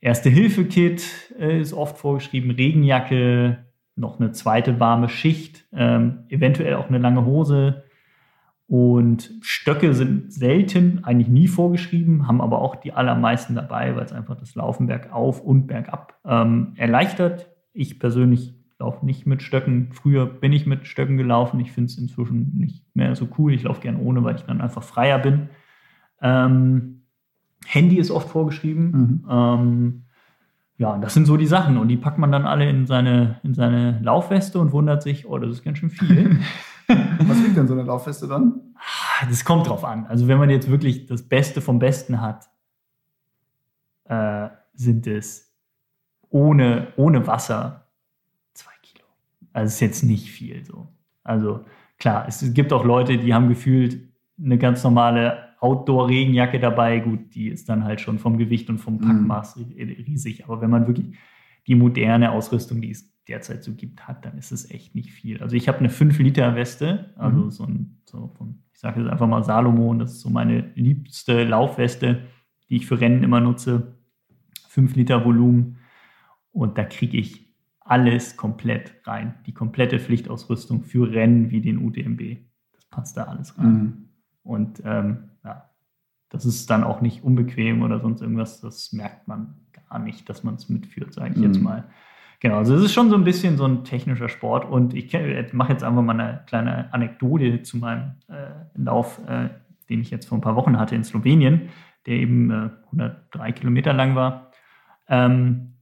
[0.00, 3.64] Erste-Hilfe-Kit äh, ist oft vorgeschrieben, Regenjacke,
[3.96, 7.84] noch eine zweite warme Schicht, ähm, eventuell auch eine lange Hose.
[8.66, 14.12] Und Stöcke sind selten, eigentlich nie vorgeschrieben, haben aber auch die allermeisten dabei, weil es
[14.12, 17.50] einfach das Laufen bergauf und bergab ähm, erleichtert.
[17.72, 19.90] Ich persönlich laufe nicht mit Stöcken.
[19.92, 21.60] Früher bin ich mit Stöcken gelaufen.
[21.60, 23.52] Ich finde es inzwischen nicht mehr so cool.
[23.52, 25.48] Ich laufe gern ohne, weil ich dann einfach freier bin.
[26.22, 27.02] Ähm,
[27.66, 28.90] Handy ist oft vorgeschrieben.
[28.90, 29.26] Mhm.
[29.30, 30.02] Ähm,
[30.76, 31.76] ja, das sind so die Sachen.
[31.76, 35.38] Und die packt man dann alle in seine, in seine Laufweste und wundert sich, oh,
[35.38, 36.40] das ist ganz schön viel.
[37.20, 38.74] Was wiegt denn so eine Laufweste dann?
[39.28, 40.06] Das kommt drauf an.
[40.06, 42.48] Also wenn man jetzt wirklich das Beste vom Besten hat,
[44.04, 45.52] äh, sind es
[46.30, 47.88] ohne, ohne Wasser
[48.52, 49.04] zwei Kilo.
[49.52, 50.88] Also ist jetzt nicht viel so.
[51.22, 51.64] Also
[51.98, 54.08] klar, es gibt auch Leute, die haben gefühlt
[54.38, 57.00] eine ganz normale Outdoor-Regenjacke dabei.
[57.00, 59.72] Gut, die ist dann halt schon vom Gewicht und vom Packmaß mhm.
[59.72, 60.44] riesig.
[60.44, 61.16] Aber wenn man wirklich
[61.66, 65.42] die moderne Ausrüstung, die es derzeit so gibt, hat, dann ist es echt nicht viel.
[65.42, 67.50] Also ich habe eine 5-Liter-Weste, also mhm.
[67.50, 71.44] so ein, so von, ich sage jetzt einfach mal Salomon, das ist so meine liebste
[71.44, 72.22] Laufweste,
[72.68, 73.94] die ich für Rennen immer nutze.
[74.68, 75.78] 5 Liter Volumen.
[76.50, 79.34] Und da kriege ich alles komplett rein.
[79.46, 82.38] Die komplette Pflichtausrüstung für Rennen wie den UTMB.
[82.72, 83.72] Das passt da alles rein.
[83.72, 84.08] Mhm.
[84.42, 85.70] Und ähm, ja,
[86.28, 88.60] das ist dann auch nicht unbequem oder sonst irgendwas.
[88.60, 89.54] Das merkt man
[89.88, 91.44] gar nicht, dass man es mitführt, sage ich mhm.
[91.44, 91.84] jetzt mal.
[92.44, 95.16] Genau, also es ist schon so ein bisschen so ein technischer Sport und ich
[95.54, 99.48] mache jetzt einfach mal eine kleine Anekdote zu meinem äh, Lauf, äh,
[99.88, 101.70] den ich jetzt vor ein paar Wochen hatte in Slowenien,
[102.04, 104.50] der eben äh, 103 Kilometer lang war.
[105.08, 105.78] Ähm,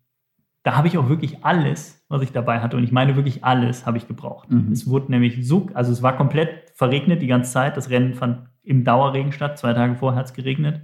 [0.63, 3.85] da habe ich auch wirklich alles, was ich dabei hatte, und ich meine wirklich alles,
[3.85, 4.49] habe ich gebraucht.
[4.49, 4.71] Mhm.
[4.71, 7.77] Es wurde nämlich so, also es war komplett verregnet die ganze Zeit.
[7.77, 9.59] Das Rennen fand im Dauerregen statt.
[9.59, 10.81] Zwei Tage vorher hat es geregnet.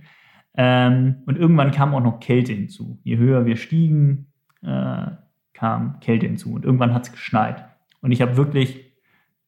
[0.57, 2.99] Ähm, und irgendwann kam auch noch Kälte hinzu.
[3.05, 5.11] Je höher wir stiegen, äh,
[5.59, 6.53] kam Kälte hinzu.
[6.53, 7.65] Und irgendwann hat es geschneit.
[8.01, 8.85] Und ich habe wirklich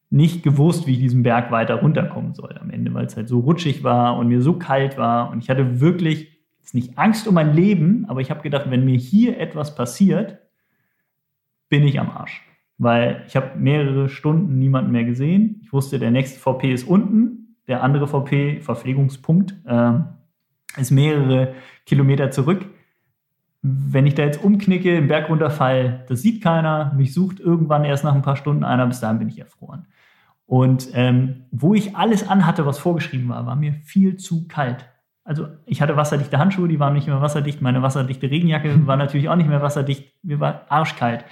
[0.09, 3.39] nicht gewusst, wie ich diesen Berg weiter runterkommen soll am Ende, weil es halt so
[3.39, 5.31] rutschig war und mir so kalt war.
[5.31, 8.83] Und ich hatte wirklich jetzt nicht Angst um mein Leben, aber ich habe gedacht, wenn
[8.83, 10.39] mir hier etwas passiert,
[11.69, 12.41] bin ich am Arsch.
[12.77, 15.61] Weil ich habe mehrere Stunden niemanden mehr gesehen.
[15.63, 19.93] Ich wusste, der nächste VP ist unten, der andere VP, Verpflegungspunkt, äh,
[20.77, 21.53] ist mehrere
[21.85, 22.65] Kilometer zurück
[23.61, 28.03] wenn ich da jetzt umknicke, im Berg runterfall, das sieht keiner, mich sucht irgendwann erst
[28.03, 29.85] nach ein paar Stunden einer, bis dahin bin ich erfroren.
[30.45, 34.85] Und ähm, wo ich alles anhatte, was vorgeschrieben war, war mir viel zu kalt.
[35.23, 39.29] Also ich hatte wasserdichte Handschuhe, die waren nicht mehr wasserdicht, meine wasserdichte Regenjacke war natürlich
[39.29, 41.23] auch nicht mehr wasserdicht, mir war arschkalt.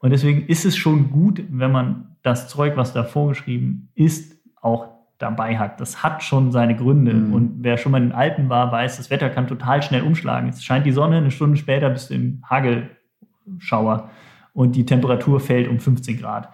[0.00, 4.95] Und deswegen ist es schon gut, wenn man das Zeug, was da vorgeschrieben ist, auch
[5.18, 5.80] dabei hat.
[5.80, 7.14] Das hat schon seine Gründe.
[7.14, 7.32] Mhm.
[7.32, 10.48] Und wer schon mal in den Alpen war, weiß, das Wetter kann total schnell umschlagen.
[10.48, 14.10] Es scheint die Sonne, eine Stunde später bist du im Hagelschauer
[14.52, 16.50] und die Temperatur fällt um 15 Grad.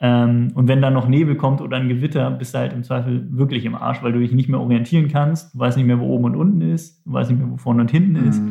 [0.00, 3.26] Ähm, und wenn dann noch Nebel kommt oder ein Gewitter, bist du halt im Zweifel
[3.30, 5.54] wirklich im Arsch, weil du dich nicht mehr orientieren kannst.
[5.54, 7.04] Du weißt nicht mehr, wo oben und unten ist.
[7.06, 8.28] Du weißt nicht mehr, wo vorne und hinten mhm.
[8.28, 8.42] ist.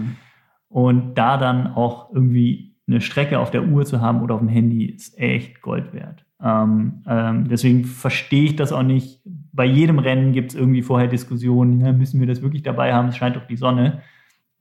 [0.70, 4.50] Und da dann auch irgendwie eine Strecke auf der Uhr zu haben oder auf dem
[4.50, 6.26] Handy ist echt Gold wert.
[6.42, 9.22] Ähm, ähm, deswegen verstehe ich das auch nicht.
[9.54, 13.10] Bei jedem Rennen gibt es irgendwie vorher Diskussionen, ja, müssen wir das wirklich dabei haben,
[13.10, 14.02] es scheint doch die Sonne.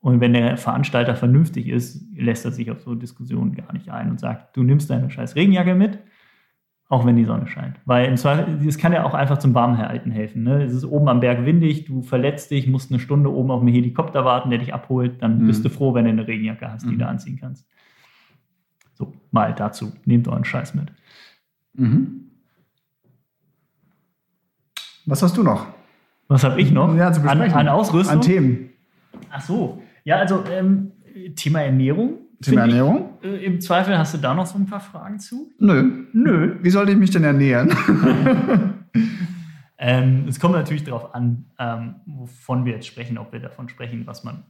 [0.00, 4.10] Und wenn der Veranstalter vernünftig ist, lässt er sich auf so Diskussionen gar nicht ein
[4.10, 5.98] und sagt, du nimmst deine scheiß Regenjacke mit,
[6.88, 7.80] auch wenn die Sonne scheint.
[7.86, 10.42] Weil im Zweifel, das kann ja auch einfach zum Warmhalten helfen.
[10.42, 10.64] Ne?
[10.64, 13.72] Es ist oben am Berg windig, du verletzt dich, musst eine Stunde oben auf einen
[13.72, 15.46] Helikopter warten, der dich abholt, dann mhm.
[15.46, 16.98] bist du froh, wenn du eine Regenjacke hast, die mhm.
[16.98, 17.66] du anziehen kannst.
[18.94, 19.92] So, mal dazu.
[20.04, 20.92] Nehmt euren Scheiß mit.
[21.74, 22.31] Mhm.
[25.06, 25.66] Was hast du noch?
[26.28, 26.94] Was habe ich noch?
[26.94, 27.08] Ja.
[27.08, 28.16] An, an Ausrüstung?
[28.16, 28.70] An Themen.
[29.30, 29.82] Ach so.
[30.04, 30.92] Ja, also ähm,
[31.36, 32.18] Thema Ernährung.
[32.40, 33.10] Thema Ernährung?
[33.20, 35.50] Ich, äh, Im Zweifel hast du da noch so ein paar Fragen zu?
[35.58, 36.06] Nö.
[36.12, 36.56] Nö.
[36.62, 37.74] Wie sollte ich mich denn ernähren?
[39.78, 44.06] ähm, es kommt natürlich darauf an, ähm, wovon wir jetzt sprechen, ob wir davon sprechen,
[44.06, 44.44] was man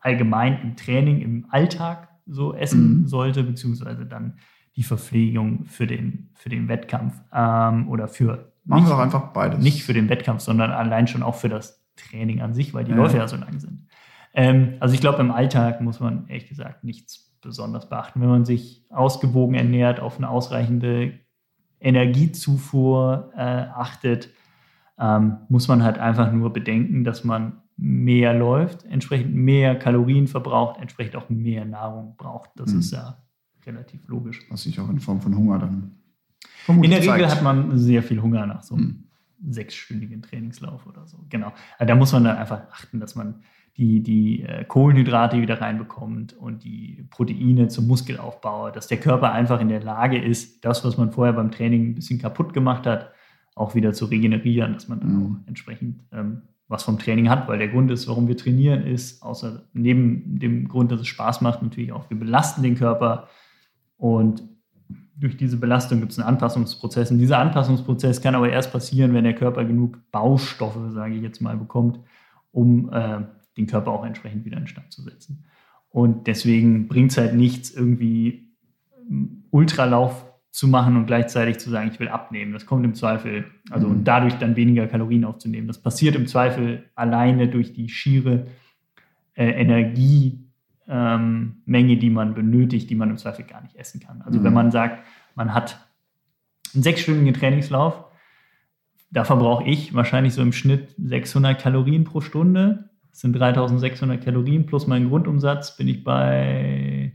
[0.00, 3.06] allgemein im Training, im Alltag so essen mhm.
[3.06, 4.38] sollte, beziehungsweise dann
[4.76, 8.51] die Verpflegung für den, für den Wettkampf ähm, oder für.
[8.64, 9.62] Machen wir doch einfach beides.
[9.62, 12.92] Nicht für den Wettkampf, sondern allein schon auch für das Training an sich, weil die
[12.92, 12.96] ja.
[12.96, 13.86] Läufe ja so lang sind.
[14.34, 18.20] Ähm, also ich glaube, im Alltag muss man ehrlich gesagt nichts besonders beachten.
[18.20, 21.18] Wenn man sich ausgewogen ernährt, auf eine ausreichende
[21.80, 24.30] Energiezufuhr äh, achtet,
[24.98, 30.80] ähm, muss man halt einfach nur bedenken, dass man mehr läuft, entsprechend mehr Kalorien verbraucht,
[30.80, 32.50] entsprechend auch mehr Nahrung braucht.
[32.56, 32.78] Das mhm.
[32.78, 33.18] ist ja
[33.66, 34.40] relativ logisch.
[34.50, 36.01] Was sich auch in Form von Hunger dann.
[36.68, 39.06] In der Regel hat man sehr viel Hunger nach so einem
[39.38, 39.52] mhm.
[39.52, 41.18] sechsstündigen Trainingslauf oder so.
[41.28, 41.52] Genau.
[41.78, 43.42] Also da muss man dann einfach achten, dass man
[43.76, 49.60] die, die äh, Kohlenhydrate wieder reinbekommt und die Proteine zum Muskelaufbau, dass der Körper einfach
[49.60, 53.12] in der Lage ist, das, was man vorher beim Training ein bisschen kaputt gemacht hat,
[53.54, 55.22] auch wieder zu regenerieren, dass man dann mhm.
[55.22, 59.22] auch entsprechend ähm, was vom Training hat, weil der Grund ist, warum wir trainieren, ist,
[59.22, 63.28] außer neben dem Grund, dass es Spaß macht, natürlich auch, wir belasten den Körper
[63.96, 64.42] und
[65.22, 67.12] durch diese Belastung gibt es einen Anpassungsprozess.
[67.12, 71.40] Und dieser Anpassungsprozess kann aber erst passieren, wenn der Körper genug Baustoffe, sage ich jetzt
[71.40, 72.00] mal, bekommt,
[72.50, 73.20] um äh,
[73.56, 75.44] den Körper auch entsprechend wieder in Stand zu setzen.
[75.90, 78.48] Und deswegen bringt es halt nichts, irgendwie
[79.50, 82.52] Ultralauf zu machen und gleichzeitig zu sagen, ich will abnehmen.
[82.52, 83.92] Das kommt im Zweifel, also mhm.
[83.92, 85.68] und dadurch dann weniger Kalorien aufzunehmen.
[85.68, 88.46] Das passiert im Zweifel alleine durch die schiere
[89.34, 90.51] äh, Energiemenge,
[90.88, 94.22] ähm, die man benötigt, die man im Zweifel gar nicht essen kann.
[94.22, 94.44] Also mhm.
[94.44, 95.04] wenn man sagt,
[95.34, 95.78] man hat
[96.74, 98.04] einen sechsstündigen Trainingslauf,
[99.10, 102.90] da verbrauche ich wahrscheinlich so im Schnitt 600 Kalorien pro Stunde.
[103.10, 107.12] Das sind 3600 Kalorien plus mein Grundumsatz bin ich bei,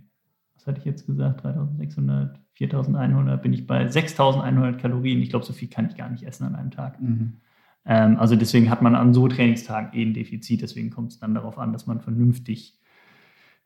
[0.56, 5.22] was hatte ich jetzt gesagt, 3600, 4100, bin ich bei 6100 Kalorien.
[5.22, 7.02] Ich glaube, so viel kann ich gar nicht essen an einem Tag.
[7.02, 7.34] Mhm.
[7.86, 10.62] Ähm, also deswegen hat man an so Trainingstagen eh ein Defizit.
[10.62, 12.78] Deswegen kommt es dann darauf an, dass man vernünftig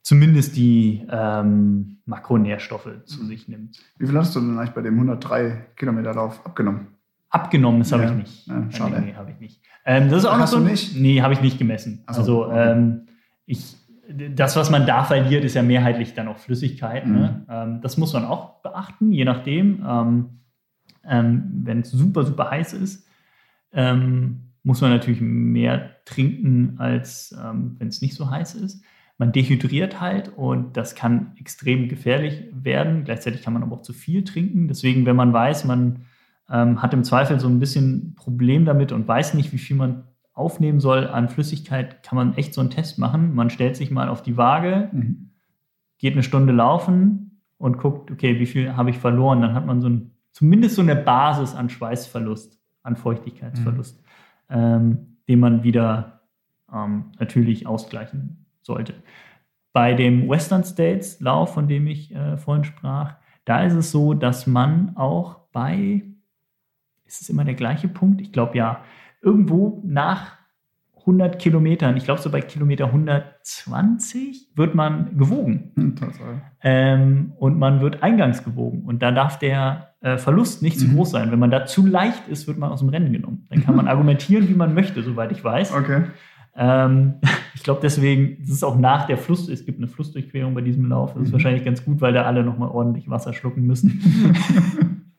[0.02, 3.28] zumindest die ähm, Makronährstoffe zu mhm.
[3.28, 3.78] sich nimmt.
[3.98, 6.88] Wie viel hast du denn eigentlich bei dem 103 Kilometer Lauf abgenommen?
[7.30, 8.12] Abgenommen, das habe ja.
[8.12, 8.48] ich nicht.
[8.48, 9.00] Ja, schade.
[9.00, 9.62] Nee, nee habe ich nicht.
[9.86, 11.00] Ähm, das ist auch Hast noch so, du nicht?
[11.00, 12.04] Nee, habe ich nicht gemessen.
[12.10, 12.72] So, also okay.
[12.72, 13.08] ähm,
[13.46, 13.78] ich
[14.36, 17.08] das, was man da verliert, ist ja mehrheitlich dann auch Flüssigkeit.
[17.08, 17.46] Ne?
[17.48, 17.54] Mhm.
[17.54, 17.80] Ne?
[17.82, 19.86] Das muss man auch beachten, je nachdem.
[19.88, 20.30] Ähm,
[21.08, 23.08] ähm, Wenn es super, super heiß ist,
[24.64, 28.84] muss man natürlich mehr trinken, als wenn es nicht so heiß ist.
[29.18, 33.04] Man dehydriert halt und das kann extrem gefährlich werden.
[33.04, 34.68] Gleichzeitig kann man aber auch zu viel trinken.
[34.68, 36.06] Deswegen, wenn man weiß, man
[36.50, 40.04] ähm, hat im Zweifel so ein bisschen Problem damit und weiß nicht, wie viel man
[40.34, 43.36] aufnehmen soll an Flüssigkeit, kann man echt so einen Test machen.
[43.36, 45.30] Man stellt sich mal auf die Waage, mhm.
[45.98, 49.42] geht eine Stunde laufen und guckt, okay, wie viel habe ich verloren?
[49.42, 54.02] Dann hat man so ein, zumindest so eine Basis an Schweißverlust, an Feuchtigkeitsverlust,
[54.50, 54.56] mhm.
[54.58, 54.98] ähm,
[55.28, 56.22] den man wieder
[56.74, 58.94] ähm, natürlich ausgleichen sollte.
[59.74, 63.16] Bei dem Western States Lauf, von dem ich äh, vorhin sprach,
[63.46, 66.04] da ist es so, dass man auch bei,
[67.06, 68.22] ist es immer der gleiche Punkt?
[68.22, 68.82] Ich glaube ja,
[69.22, 70.38] irgendwo nach
[71.02, 75.72] 100 Kilometern, ich glaube so bei Kilometer 120, wird man gewogen.
[75.76, 75.96] Hm,
[76.64, 78.84] ähm, und man wird eingangs gewogen.
[78.86, 80.96] Und da darf der äh, Verlust nicht zu mhm.
[80.96, 81.32] groß sein.
[81.32, 83.48] Wenn man da zu leicht ist, wird man aus dem Rennen genommen.
[83.50, 85.74] Dann kann man argumentieren, wie man möchte, soweit ich weiß.
[85.74, 86.04] Okay.
[86.56, 87.16] Ähm,
[87.56, 90.86] ich glaube deswegen, es ist auch nach der Fluss, es gibt eine Flussdurchquerung bei diesem
[90.86, 91.14] Lauf.
[91.14, 91.34] Das ist mhm.
[91.34, 94.02] wahrscheinlich ganz gut, weil da alle nochmal ordentlich Wasser schlucken müssen.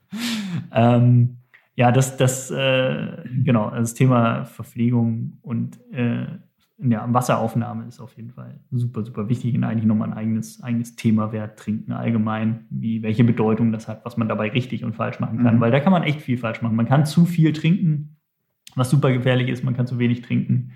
[0.72, 1.38] ähm,
[1.74, 6.26] ja, das, das, äh, genau, das Thema Verpflegung und äh,
[6.84, 10.96] ja, Wasseraufnahme ist auf jeden Fall super, super wichtig und eigentlich nochmal ein eigenes, eigenes
[10.96, 15.20] Thema wert, Trinken allgemein, wie, welche Bedeutung das hat, was man dabei richtig und falsch
[15.20, 15.60] machen kann, mhm.
[15.60, 16.74] weil da kann man echt viel falsch machen.
[16.74, 18.16] Man kann zu viel trinken,
[18.74, 20.72] was super gefährlich ist, man kann zu wenig trinken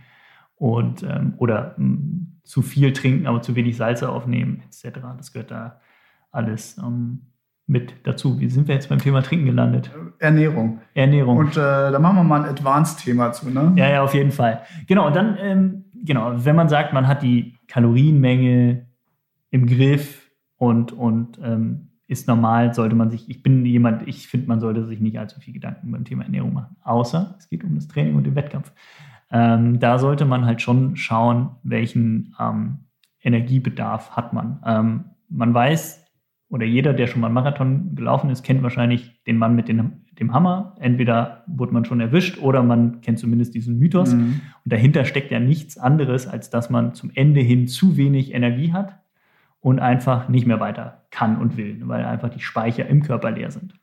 [0.56, 5.00] und ähm, oder mh, hm, zu viel trinken, aber zu wenig Salze aufnehmen, etc.
[5.16, 5.80] Das gehört da
[6.30, 7.22] alles ähm,
[7.66, 8.38] mit dazu.
[8.38, 9.90] Wie sind wir jetzt beim Thema Trinken gelandet?
[10.18, 10.80] Ernährung.
[10.94, 11.38] Ernährung.
[11.38, 13.72] Und äh, da machen wir mal ein Advanced-Thema zu, ne?
[13.76, 14.62] Ja, ja, auf jeden Fall.
[14.86, 18.86] Genau, und dann, ähm, genau, wenn man sagt, man hat die Kalorienmenge
[19.50, 24.46] im Griff und, und ähm, ist normal, sollte man sich, ich bin jemand, ich finde,
[24.46, 26.76] man sollte sich nicht allzu viel Gedanken beim Thema Ernährung machen.
[26.82, 28.72] Außer es geht um das Training und den Wettkampf.
[29.30, 32.86] Ähm, da sollte man halt schon schauen, welchen ähm,
[33.20, 34.60] Energiebedarf hat man.
[34.64, 36.04] Ähm, man weiß,
[36.48, 40.04] oder jeder, der schon mal einen Marathon gelaufen ist, kennt wahrscheinlich den Mann mit den,
[40.12, 40.76] dem Hammer.
[40.78, 44.14] Entweder wurde man schon erwischt oder man kennt zumindest diesen Mythos.
[44.14, 44.40] Mhm.
[44.64, 48.72] Und dahinter steckt ja nichts anderes, als dass man zum Ende hin zu wenig Energie
[48.72, 49.00] hat
[49.58, 53.50] und einfach nicht mehr weiter kann und will, weil einfach die Speicher im Körper leer
[53.50, 53.74] sind.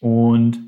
[0.00, 0.60] Und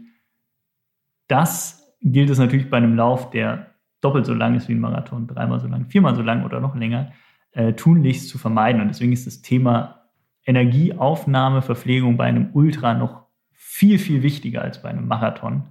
[1.29, 3.68] das gilt es natürlich bei einem Lauf, der
[4.01, 6.76] doppelt so lang ist wie ein Marathon, dreimal so lang, viermal so lang oder noch
[6.76, 7.12] länger,
[7.53, 8.80] äh, tunlichst zu vermeiden.
[8.80, 10.03] Und deswegen ist das Thema
[10.46, 15.64] Energieaufnahme, Verpflegung bei einem Ultra noch viel, viel wichtiger als bei einem Marathon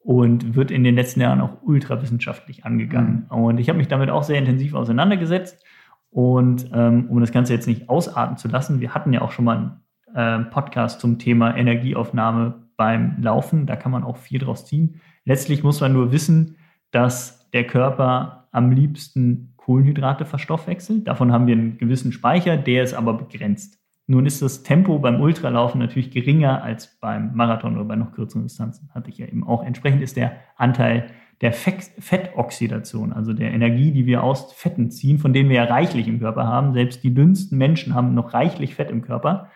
[0.00, 3.26] und wird in den letzten Jahren auch ultrawissenschaftlich angegangen.
[3.30, 3.38] Mhm.
[3.38, 5.64] Und ich habe mich damit auch sehr intensiv auseinandergesetzt.
[6.10, 9.44] Und ähm, um das Ganze jetzt nicht ausarten zu lassen, wir hatten ja auch schon
[9.44, 9.80] mal
[10.14, 13.66] einen äh, Podcast zum Thema Energieaufnahme beim Laufen.
[13.66, 15.02] Da kann man auch viel draus ziehen.
[15.26, 16.56] Letztlich muss man nur wissen,
[16.90, 21.06] dass der Körper am liebsten Kohlenhydrate verstoffwechselt.
[21.06, 23.78] Davon haben wir einen gewissen Speicher, der ist aber begrenzt.
[24.06, 28.44] Nun ist das Tempo beim Ultralaufen natürlich geringer als beim Marathon oder bei noch kürzeren
[28.44, 29.62] Distanzen, hatte ich ja eben auch.
[29.62, 31.10] Entsprechend ist der Anteil
[31.42, 36.08] der Fettoxidation, also der Energie, die wir aus Fetten ziehen, von denen wir ja reichlich
[36.08, 36.72] im Körper haben.
[36.72, 39.50] Selbst die dünnsten Menschen haben noch reichlich Fett im Körper,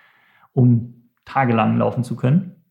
[0.52, 2.61] um tagelang laufen zu können.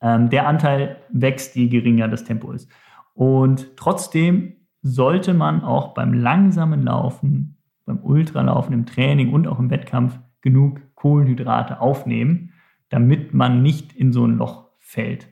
[0.00, 2.70] Ähm, der Anteil wächst, je geringer das Tempo ist.
[3.14, 9.70] Und trotzdem sollte man auch beim langsamen Laufen, beim Ultralaufen, im Training und auch im
[9.70, 12.52] Wettkampf genug Kohlenhydrate aufnehmen,
[12.90, 15.28] damit man nicht in so ein Loch fällt.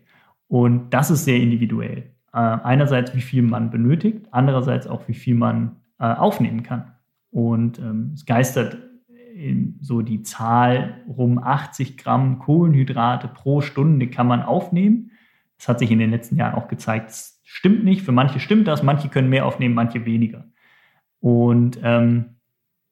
[0.49, 2.11] Und das ist sehr individuell.
[2.33, 6.93] Äh, einerseits, wie viel man benötigt, andererseits auch, wie viel man äh, aufnehmen kann.
[7.31, 8.79] Und ähm, es geistert
[9.81, 15.11] so die Zahl rum 80 Gramm Kohlenhydrate pro Stunde kann man aufnehmen.
[15.59, 18.03] Das hat sich in den letzten Jahren auch gezeigt, das stimmt nicht.
[18.03, 20.47] Für manche stimmt das, manche können mehr aufnehmen, manche weniger.
[21.21, 22.37] Und ähm,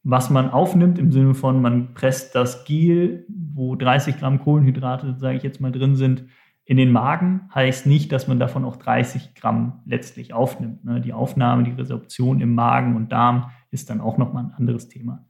[0.03, 5.37] was man aufnimmt im Sinne von, man presst das Gel, wo 30 Gramm Kohlenhydrate, sage
[5.37, 6.27] ich jetzt mal, drin sind,
[6.67, 10.85] in den Magen heißt nicht, dass man davon auch 30 Gramm letztlich aufnimmt.
[10.85, 11.01] Ne?
[11.01, 15.27] Die Aufnahme, die Resorption im Magen und Darm ist dann auch nochmal ein anderes Thema.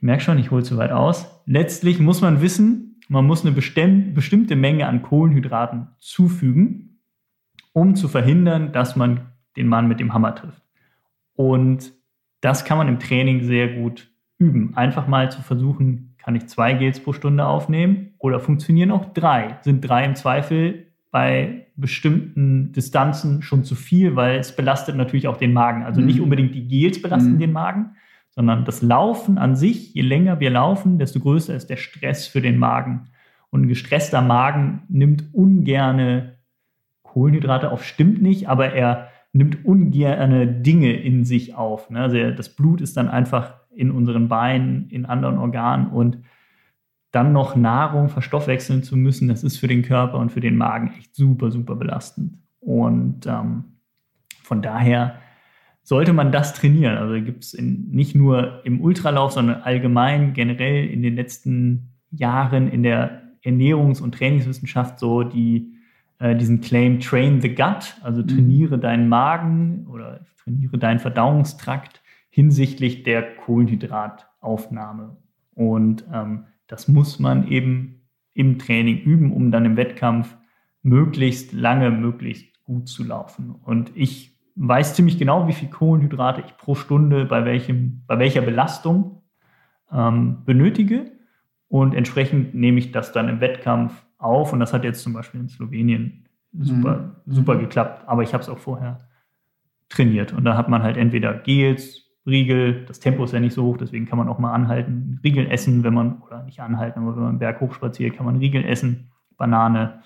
[0.00, 1.42] Ich merke schon, ich hole zu weit aus.
[1.44, 7.02] Letztlich muss man wissen, man muss eine bestimmte Menge an Kohlenhydraten zufügen,
[7.74, 10.62] um zu verhindern, dass man den Mann mit dem Hammer trifft.
[11.34, 11.92] Und
[12.40, 14.74] das kann man im Training sehr gut üben.
[14.74, 19.58] Einfach mal zu versuchen, kann ich zwei Gels pro Stunde aufnehmen oder funktionieren auch drei?
[19.60, 25.36] Sind drei im Zweifel bei bestimmten Distanzen schon zu viel, weil es belastet natürlich auch
[25.36, 25.82] den Magen.
[25.82, 26.24] Also nicht mhm.
[26.24, 27.38] unbedingt die Gels belasten mhm.
[27.38, 27.96] den Magen,
[28.40, 32.40] sondern das Laufen an sich, je länger wir laufen, desto größer ist der Stress für
[32.40, 33.10] den Magen.
[33.50, 36.38] Und ein gestresster Magen nimmt ungerne
[37.02, 41.90] Kohlenhydrate auf, stimmt nicht, aber er nimmt ungerne Dinge in sich auf.
[41.90, 42.00] Ne?
[42.00, 46.16] Also das Blut ist dann einfach in unseren Beinen, in anderen Organen und
[47.10, 50.94] dann noch Nahrung verstoffwechseln zu müssen, das ist für den Körper und für den Magen
[50.98, 52.38] echt super, super belastend.
[52.60, 53.64] Und ähm,
[54.42, 55.16] von daher
[55.82, 56.98] sollte man das trainieren.
[56.98, 62.82] Also gibt es nicht nur im Ultralauf, sondern allgemein generell in den letzten Jahren in
[62.82, 65.72] der Ernährungs- und Trainingswissenschaft so die,
[66.18, 68.28] äh, diesen Claim Train the Gut, also mhm.
[68.28, 68.80] trainiere mhm.
[68.80, 75.16] deinen Magen oder trainiere deinen Verdauungstrakt hinsichtlich der Kohlenhydrataufnahme.
[75.54, 78.02] Und ähm, das muss man eben
[78.34, 80.36] im Training üben, um dann im Wettkampf
[80.82, 83.50] möglichst lange, möglichst gut zu laufen.
[83.50, 88.42] Und ich weiß ziemlich genau, wie viel Kohlenhydrate ich pro Stunde bei, welchem, bei welcher
[88.42, 89.22] Belastung
[89.90, 91.12] ähm, benötige.
[91.68, 94.52] Und entsprechend nehme ich das dann im Wettkampf auf.
[94.52, 97.32] Und das hat jetzt zum Beispiel in Slowenien super, mhm.
[97.32, 98.06] super geklappt.
[98.06, 98.98] Aber ich habe es auch vorher
[99.88, 100.32] trainiert.
[100.32, 102.84] Und da hat man halt entweder Gels, Riegel.
[102.84, 105.84] Das Tempo ist ja nicht so hoch, deswegen kann man auch mal anhalten, Riegel essen,
[105.84, 109.10] wenn man, oder nicht anhalten, aber wenn man einen Berg hochspaziert, kann man Riegel essen,
[109.38, 110.02] Banane,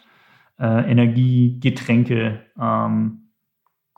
[0.60, 3.23] äh, Energie, Getränke, ähm,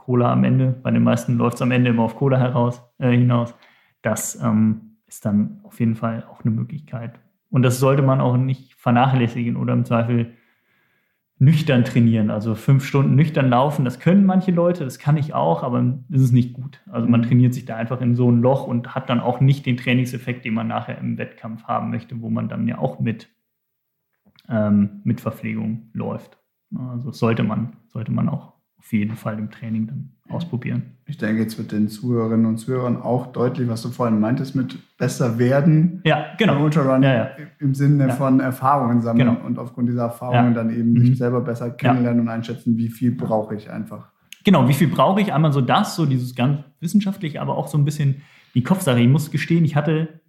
[0.06, 0.72] Cola am Ende.
[0.82, 3.54] Bei den meisten läuft es am Ende immer auf Cola heraus, äh, hinaus.
[4.02, 7.18] Das ähm, ist dann auf jeden Fall auch eine Möglichkeit.
[7.50, 10.32] Und das sollte man auch nicht vernachlässigen oder im Zweifel
[11.38, 15.62] nüchtern trainieren, also fünf Stunden nüchtern laufen, das können manche Leute, das kann ich auch,
[15.62, 16.80] aber ist nicht gut.
[16.90, 17.24] Also man mhm.
[17.24, 20.46] trainiert sich da einfach in so ein Loch und hat dann auch nicht den Trainingseffekt,
[20.46, 23.28] den man nachher im Wettkampf haben möchte, wo man dann ja auch mit,
[24.48, 26.38] ähm, mit Verpflegung läuft.
[26.74, 28.55] Also sollte man, sollte man auch
[28.86, 30.92] auf jeden Fall im Training dann ausprobieren.
[31.06, 34.78] Ich denke, jetzt wird den Zuhörerinnen und Zuhörern auch deutlich, was du vorhin meintest, mit
[34.96, 36.02] besser werden.
[36.04, 36.62] Ja, genau.
[36.62, 37.30] Ultrarun ja, ja.
[37.58, 38.14] im Sinne ja.
[38.14, 39.44] von Erfahrungen sammeln genau.
[39.44, 41.00] und aufgrund dieser Erfahrungen dann eben mhm.
[41.00, 44.08] sich selber besser kennenlernen und einschätzen, wie viel brauche ich einfach.
[44.44, 45.32] Genau, wie viel brauche ich?
[45.32, 48.22] Einmal so das, so dieses ganz wissenschaftliche, aber auch so ein bisschen
[48.54, 49.00] die Kopfsache.
[49.00, 50.20] Ich muss gestehen, ich hatte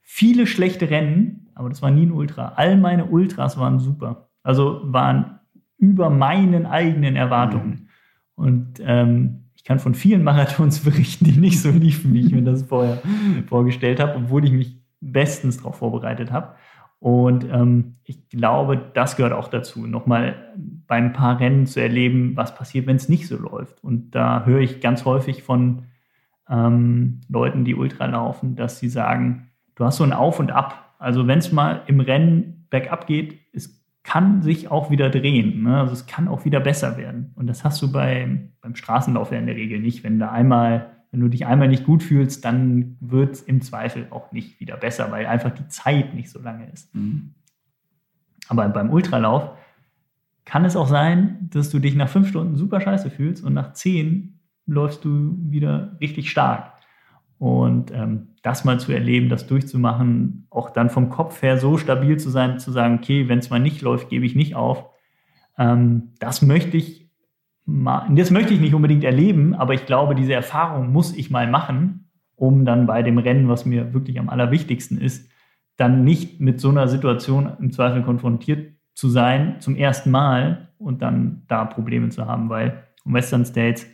[0.00, 2.52] viele schlechte Rennen, aber das war nie ein Ultra.
[2.54, 4.28] All meine Ultras waren super.
[4.44, 5.40] Also waren
[5.84, 7.70] über meinen eigenen Erwartungen.
[7.70, 7.88] Mhm.
[8.36, 12.42] Und ähm, ich kann von vielen Marathons berichten, die nicht so liefen, wie ich mir
[12.42, 13.02] das vorher
[13.46, 16.54] vorgestellt habe, obwohl ich mich bestens darauf vorbereitet habe.
[16.98, 20.54] Und ähm, ich glaube, das gehört auch dazu, nochmal
[20.86, 23.84] bei ein paar Rennen zu erleben, was passiert, wenn es nicht so läuft.
[23.84, 25.82] Und da höre ich ganz häufig von
[26.48, 30.94] ähm, Leuten, die Ultra laufen, dass sie sagen, du hast so ein Auf und Ab.
[30.98, 35.62] Also wenn es mal im Rennen bergab geht, ist kann sich auch wieder drehen.
[35.62, 35.80] Ne?
[35.80, 37.32] Also es kann auch wieder besser werden.
[37.34, 40.04] Und das hast du bei, beim Straßenlauf ja in der Regel nicht.
[40.04, 44.06] Wenn du einmal, wenn du dich einmal nicht gut fühlst, dann wird es im Zweifel
[44.10, 46.94] auch nicht wieder besser, weil einfach die Zeit nicht so lange ist.
[46.94, 47.34] Mhm.
[48.48, 49.50] Aber beim Ultralauf
[50.44, 53.72] kann es auch sein, dass du dich nach fünf Stunden super scheiße fühlst und nach
[53.72, 56.73] zehn läufst du wieder richtig stark.
[57.38, 62.18] Und ähm, das mal zu erleben, das durchzumachen, auch dann vom Kopf her so stabil
[62.18, 64.86] zu sein, zu sagen, okay, wenn es mal nicht läuft, gebe ich nicht auf.
[65.58, 67.10] Ähm, das möchte ich
[67.64, 71.50] mal, das möchte ich nicht unbedingt erleben, aber ich glaube, diese Erfahrung muss ich mal
[71.50, 75.30] machen, um dann bei dem Rennen, was mir wirklich am allerwichtigsten ist,
[75.76, 81.02] dann nicht mit so einer Situation im Zweifel konfrontiert zu sein zum ersten Mal und
[81.02, 83.86] dann da Probleme zu haben, weil Western States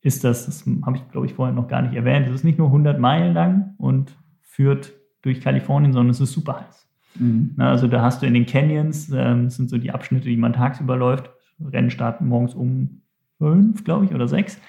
[0.00, 2.58] ist das, das habe ich glaube ich vorher noch gar nicht erwähnt, es ist nicht
[2.58, 4.92] nur 100 Meilen lang und führt
[5.22, 6.84] durch Kalifornien, sondern es ist super heiß.
[7.14, 7.54] Mhm.
[7.56, 10.52] also da hast du in den Canyons, ähm, das sind so die Abschnitte, die man
[10.52, 11.30] tagsüber läuft,
[11.60, 13.02] Rennen starten morgens um
[13.38, 14.60] fünf, glaube ich, oder sechs,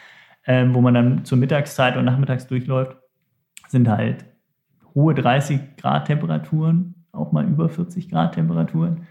[0.46, 2.98] ähm, wo man dann zur Mittagszeit und nachmittags durchläuft,
[3.68, 4.26] sind halt
[4.96, 9.08] hohe 30 Grad Temperaturen, auch mal über 40 Grad Temperaturen.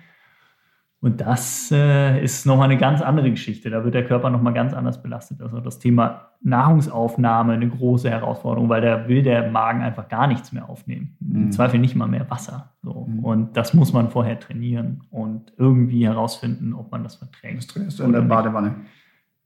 [1.00, 3.70] Und das äh, ist nochmal eine ganz andere Geschichte.
[3.70, 5.40] Da wird der Körper nochmal ganz anders belastet.
[5.40, 10.52] Also das Thema Nahrungsaufnahme eine große Herausforderung, weil da will der Magen einfach gar nichts
[10.52, 11.16] mehr aufnehmen.
[11.20, 11.36] Mhm.
[11.36, 12.72] Im Zweifel nicht mal mehr Wasser.
[12.82, 13.06] So.
[13.08, 13.24] Mhm.
[13.24, 17.58] Und das muss man vorher trainieren und irgendwie herausfinden, ob man das verträgt.
[17.58, 18.74] Das trainierst du in der Badewanne?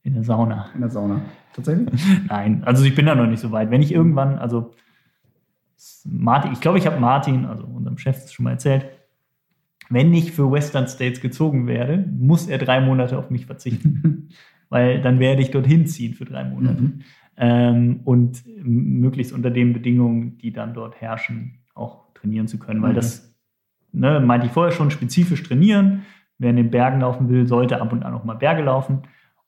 [0.01, 0.69] In der Sauna.
[0.73, 1.21] In der Sauna.
[1.53, 2.03] Tatsächlich?
[2.29, 3.69] Nein, also ich bin da noch nicht so weit.
[3.69, 4.73] Wenn ich irgendwann, also
[6.05, 8.85] Martin, ich glaube, ich habe Martin, also unserem Chef, das schon mal erzählt,
[9.93, 14.29] wenn ich für Western States gezogen werde, muss er drei Monate auf mich verzichten.
[14.69, 16.81] Weil dann werde ich dorthin ziehen für drei Monate.
[16.81, 17.01] Mhm.
[17.37, 22.81] Ähm, und möglichst unter den Bedingungen, die dann dort herrschen, auch trainieren zu können.
[22.81, 22.95] Weil mhm.
[22.95, 23.35] das,
[23.91, 26.03] ne, meinte ich vorher schon, spezifisch trainieren.
[26.39, 29.03] Wer in den Bergen laufen will, sollte ab und an auch mal Berge laufen.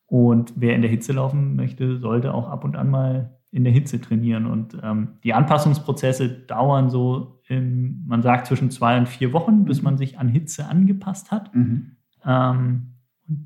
[0.06, 3.72] Und wer in der Hitze laufen möchte, sollte auch ab und an mal in der
[3.72, 4.48] Hitze trainieren.
[4.48, 9.82] Und ähm, die Anpassungsprozesse dauern so, im, man sagt, zwischen zwei und vier Wochen, bis
[9.82, 11.56] man sich an Hitze angepasst hat.
[11.56, 11.92] Mhm.
[12.26, 12.88] Ähm,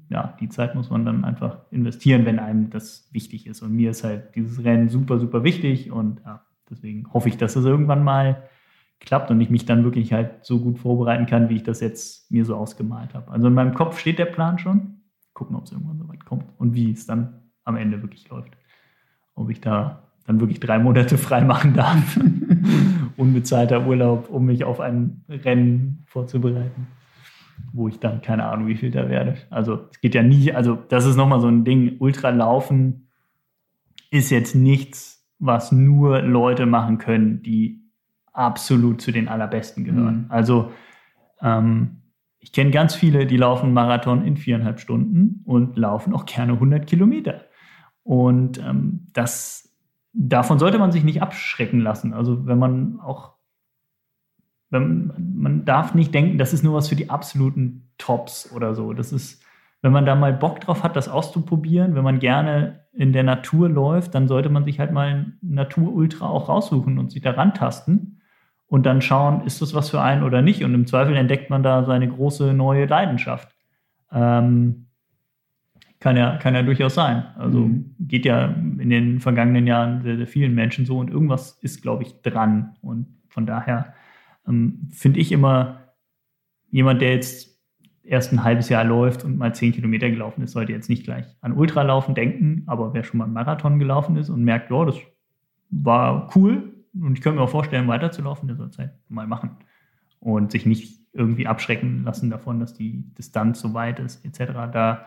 [0.09, 3.61] ja, die Zeit muss man dann einfach investieren, wenn einem das wichtig ist.
[3.61, 5.91] Und mir ist halt dieses Rennen super, super wichtig.
[5.91, 8.49] Und ja, deswegen hoffe ich, dass es irgendwann mal
[8.99, 12.31] klappt und ich mich dann wirklich halt so gut vorbereiten kann, wie ich das jetzt
[12.31, 13.31] mir so ausgemalt habe.
[13.31, 15.01] Also in meinem Kopf steht der Plan schon.
[15.33, 18.58] Gucken, ob es irgendwann so weit kommt und wie es dann am Ende wirklich läuft
[19.39, 22.19] ob ich da dann wirklich drei Monate frei machen darf.
[23.17, 26.87] Unbezahlter Urlaub, um mich auf ein Rennen vorzubereiten,
[27.73, 29.35] wo ich dann keine Ahnung, wie viel da werde.
[29.49, 33.07] Also es geht ja nie, also das ist nochmal so ein Ding, Ultralaufen
[34.11, 37.81] ist jetzt nichts, was nur Leute machen können, die
[38.33, 40.23] absolut zu den allerbesten gehören.
[40.23, 40.25] Mhm.
[40.29, 40.71] Also
[41.41, 41.97] ähm,
[42.39, 46.87] ich kenne ganz viele, die laufen Marathon in viereinhalb Stunden und laufen auch gerne 100
[46.87, 47.41] Kilometer.
[48.09, 49.71] Und ähm, das,
[50.13, 52.11] davon sollte man sich nicht abschrecken lassen.
[52.11, 53.35] Also wenn man auch,
[54.71, 58.93] wenn, man darf nicht denken, das ist nur was für die absoluten Tops oder so.
[58.93, 59.43] Das ist,
[59.83, 63.69] wenn man da mal Bock drauf hat, das auszuprobieren, wenn man gerne in der Natur
[63.69, 68.21] läuft, dann sollte man sich halt mal ein Natur-Ultra auch raussuchen und sich da rantasten
[68.65, 70.63] und dann schauen, ist das was für einen oder nicht.
[70.63, 73.55] Und im Zweifel entdeckt man da seine große neue Leidenschaft.
[74.11, 74.87] Ähm,
[75.99, 77.25] kann ja, kann ja durchaus sein.
[77.37, 77.95] Also mhm.
[77.99, 82.03] geht ja in den vergangenen Jahren sehr, sehr vielen Menschen so und irgendwas ist, glaube
[82.03, 82.75] ich, dran.
[82.81, 83.93] Und von daher
[84.47, 85.93] ähm, finde ich immer,
[86.71, 87.59] jemand, der jetzt
[88.03, 91.25] erst ein halbes Jahr läuft und mal zehn Kilometer gelaufen ist, sollte jetzt nicht gleich
[91.41, 94.95] an Ultralaufen denken, aber wer schon mal einen Marathon gelaufen ist und merkt, oh, das
[95.69, 99.57] war cool und ich könnte mir auch vorstellen, weiterzulaufen, der soll es halt mal machen.
[100.19, 104.53] Und sich nicht irgendwie abschrecken lassen davon, dass die Distanz so weit ist, etc.
[104.71, 105.05] Da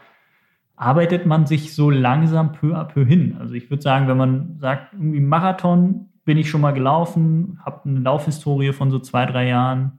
[0.76, 3.36] arbeitet man sich so langsam peu à peu hin.
[3.38, 7.88] Also ich würde sagen, wenn man sagt, irgendwie Marathon bin ich schon mal gelaufen, habe
[7.88, 9.98] eine Laufhistorie von so zwei, drei Jahren,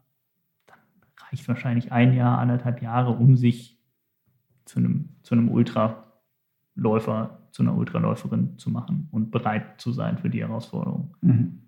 [0.68, 0.78] dann
[1.30, 3.80] reicht wahrscheinlich ein Jahr, anderthalb Jahre, um sich
[4.66, 10.30] zu einem, zu einem Ultraläufer, zu einer Ultraläuferin zu machen und bereit zu sein für
[10.30, 11.16] die Herausforderung.
[11.22, 11.60] Mhm.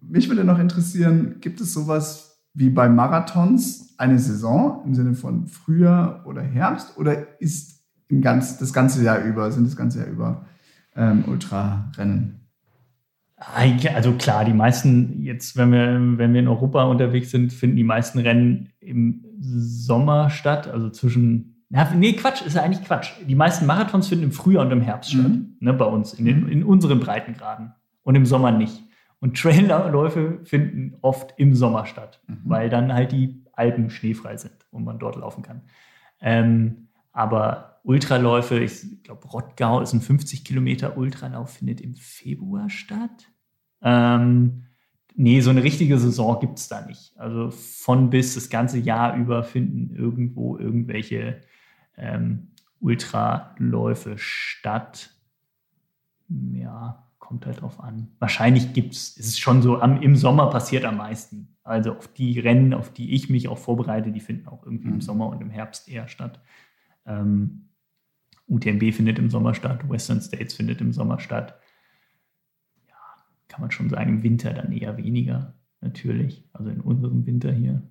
[0.00, 5.46] Mich würde noch interessieren, gibt es sowas wie bei Marathons eine Saison im Sinne von
[5.46, 7.77] Frühjahr oder Herbst oder ist
[8.20, 10.46] ganz, das ganze Jahr über, sind das ganze Jahr über
[10.96, 12.40] ähm, Ultrarennen?
[13.36, 17.84] Also klar, die meisten, jetzt, wenn wir, wenn wir in Europa unterwegs sind, finden die
[17.84, 21.64] meisten Rennen im Sommer statt, also zwischen.
[21.70, 23.12] Ja, nee, Quatsch, ist ja eigentlich Quatsch.
[23.28, 25.20] Die meisten Marathons finden im Frühjahr und im Herbst mhm.
[25.20, 27.74] statt, ne, bei uns, in, den, in unseren Breitengraden.
[28.02, 28.82] Und im Sommer nicht.
[29.20, 32.38] Und Trailläufe finden oft im Sommer statt, mhm.
[32.44, 35.62] weil dann halt die Alpen schneefrei sind und man dort laufen kann.
[36.20, 43.32] Ähm, aber Ultraläufe, ich glaube, Rottgau ist ein 50 Kilometer Ultralauf, findet im Februar statt.
[43.80, 44.66] Ähm,
[45.14, 47.18] nee, so eine richtige Saison gibt es da nicht.
[47.18, 51.40] Also von bis das ganze Jahr über finden irgendwo irgendwelche
[51.96, 55.08] ähm, Ultraläufe statt.
[56.28, 58.08] Ja, kommt halt drauf an.
[58.18, 61.56] Wahrscheinlich gibt es, ist schon so, am, im Sommer passiert am meisten.
[61.62, 64.94] Also auf die Rennen, auf die ich mich auch vorbereite, die finden auch irgendwie mhm.
[64.94, 66.42] im Sommer und im Herbst eher statt.
[67.06, 67.67] Ähm,
[68.48, 71.60] UTMB findet im Sommer statt, Western States findet im Sommer statt.
[72.88, 72.94] Ja,
[73.48, 76.48] kann man schon sagen, im Winter dann eher weniger, natürlich.
[76.52, 77.82] Also in unserem Winter hier.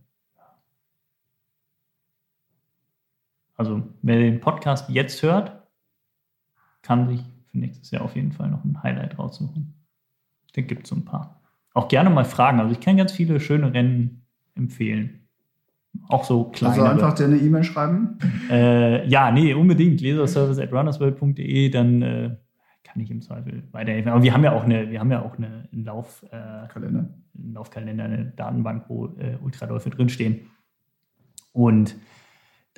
[3.55, 5.67] Also wer den Podcast jetzt hört,
[6.83, 9.73] kann sich für nächstes Jahr auf jeden Fall noch ein Highlight raussuchen.
[10.53, 11.41] Da gibt es so ein paar.
[11.73, 12.59] Auch gerne mal fragen.
[12.59, 15.26] Also ich kann ganz viele schöne Rennen empfehlen.
[16.07, 16.73] Auch so kleine.
[16.73, 18.17] Also einfach dir eine E-Mail schreiben?
[18.49, 20.01] Äh, ja, nee, unbedingt.
[20.01, 22.35] Leserservice at runnersworld.de, dann äh,
[22.83, 24.11] kann ich im Zweifel weiterhelfen.
[24.11, 27.23] Aber wir haben ja auch eine, wir haben ja auch eine, einen Lauf, äh, einen
[27.53, 30.47] Laufkalender, eine Datenbank, wo äh, Ultraläufe drinstehen.
[31.51, 31.95] Und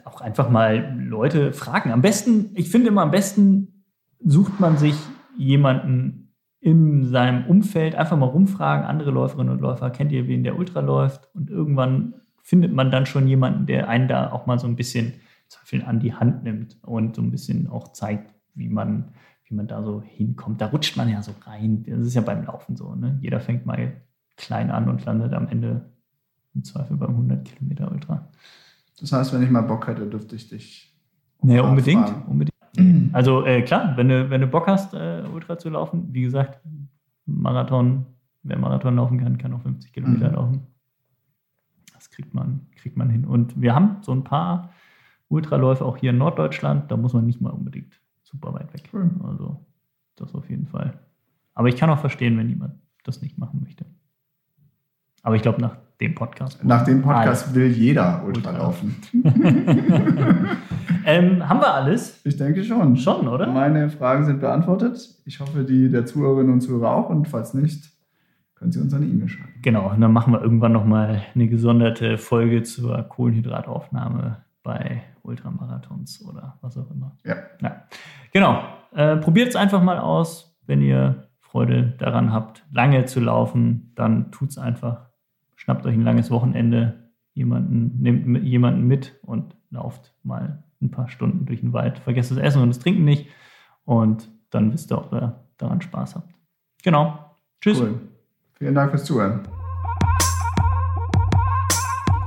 [0.06, 1.92] auch einfach mal Leute fragen.
[1.92, 3.86] Am besten, ich finde immer am besten
[4.20, 4.96] sucht man sich
[5.38, 10.58] jemanden in seinem Umfeld, einfach mal rumfragen, andere Läuferinnen und Läufer, kennt ihr wen, der
[10.58, 11.30] Ultra läuft?
[11.34, 12.16] Und irgendwann
[12.50, 15.14] findet man dann schon jemanden, der einen da auch mal so ein bisschen
[15.86, 19.10] an die Hand nimmt und so ein bisschen auch zeigt, wie man,
[19.46, 20.60] wie man da so hinkommt.
[20.60, 21.84] Da rutscht man ja so rein.
[21.88, 22.96] Das ist ja beim Laufen so.
[22.96, 23.20] Ne?
[23.22, 24.02] Jeder fängt mal
[24.36, 25.92] klein an und landet am Ende
[26.56, 28.28] im Zweifel beim 100 Kilometer Ultra.
[29.00, 30.92] Das heißt, wenn ich mal Bock hätte, dürfte ich dich.
[31.44, 32.50] Naja, unbedingt, unbedingt.
[33.14, 36.62] Also äh, klar, wenn du, wenn du Bock hast, äh, Ultra zu laufen, wie gesagt,
[37.26, 38.06] Marathon,
[38.44, 40.36] wer Marathon laufen kann, kann auch 50 Kilometer mhm.
[40.36, 40.68] laufen.
[42.00, 43.26] Das kriegt man, kriegt man hin.
[43.26, 44.72] Und wir haben so ein paar
[45.28, 48.90] Ultraläufe auch hier in Norddeutschland, da muss man nicht mal unbedingt super weit weg.
[48.94, 49.22] Mhm.
[49.26, 49.66] Also
[50.16, 50.98] das auf jeden Fall.
[51.54, 53.86] Aber ich kann auch verstehen, wenn jemand das nicht machen möchte.
[55.24, 56.64] Aber ich glaube, nach dem Podcast.
[56.64, 57.56] Nach dem Podcast alles.
[57.56, 58.96] will jeder Ultra laufen.
[61.06, 62.22] ähm, haben wir alles?
[62.24, 62.96] Ich denke schon.
[62.96, 63.48] Schon, oder?
[63.48, 65.22] Meine Fragen sind beantwortet.
[65.26, 67.10] Ich hoffe, die der Zuhörerinnen und Zuhörer auch.
[67.10, 67.89] Und falls nicht,
[68.60, 69.54] können Sie uns eine E-Mail schreiben.
[69.62, 76.58] Genau, und dann machen wir irgendwann nochmal eine gesonderte Folge zur Kohlenhydrataufnahme bei Ultramarathons oder
[76.62, 77.16] was auch immer.
[77.26, 77.38] Ja.
[77.62, 77.84] ja.
[78.34, 78.62] Genau.
[78.94, 84.32] Äh, Probiert es einfach mal aus, wenn ihr Freude daran habt, lange zu laufen, dann
[84.32, 85.10] tut es einfach
[85.56, 91.46] schnappt euch ein langes Wochenende, jemanden, nehmt jemanden mit und lauft mal ein paar Stunden
[91.46, 92.00] durch den Wald.
[92.00, 93.28] Vergesst das Essen und das Trinken nicht
[93.86, 96.34] und dann wisst ihr auch, wer daran Spaß habt.
[96.84, 97.36] Genau.
[97.62, 97.82] Tschüss.
[97.82, 98.00] Cool.
[98.60, 99.48] Vielen Dank fürs Zuhören.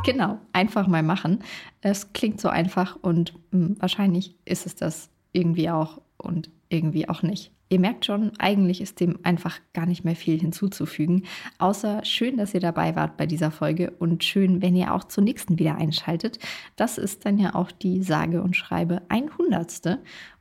[0.02, 1.40] Genau, einfach mal machen.
[1.82, 7.22] Es klingt so einfach und hm, wahrscheinlich ist es das irgendwie auch und irgendwie auch
[7.22, 7.52] nicht.
[7.68, 11.24] Ihr merkt schon, eigentlich ist dem einfach gar nicht mehr viel hinzuzufügen.
[11.58, 15.24] Außer schön, dass ihr dabei wart bei dieser Folge und schön, wenn ihr auch zur
[15.24, 16.38] nächsten wieder einschaltet.
[16.76, 19.98] Das ist dann ja auch die sage und schreibe 100.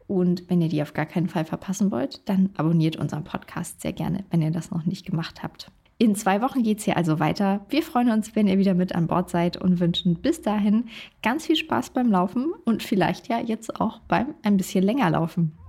[0.08, 3.94] Und wenn ihr die auf gar keinen Fall verpassen wollt, dann abonniert unseren Podcast sehr
[3.94, 5.72] gerne, wenn ihr das noch nicht gemacht habt.
[6.02, 7.64] In zwei Wochen geht es hier also weiter.
[7.70, 10.86] Wir freuen uns, wenn ihr wieder mit an Bord seid und wünschen bis dahin
[11.22, 15.61] ganz viel Spaß beim Laufen und vielleicht ja jetzt auch beim ein bisschen länger laufen.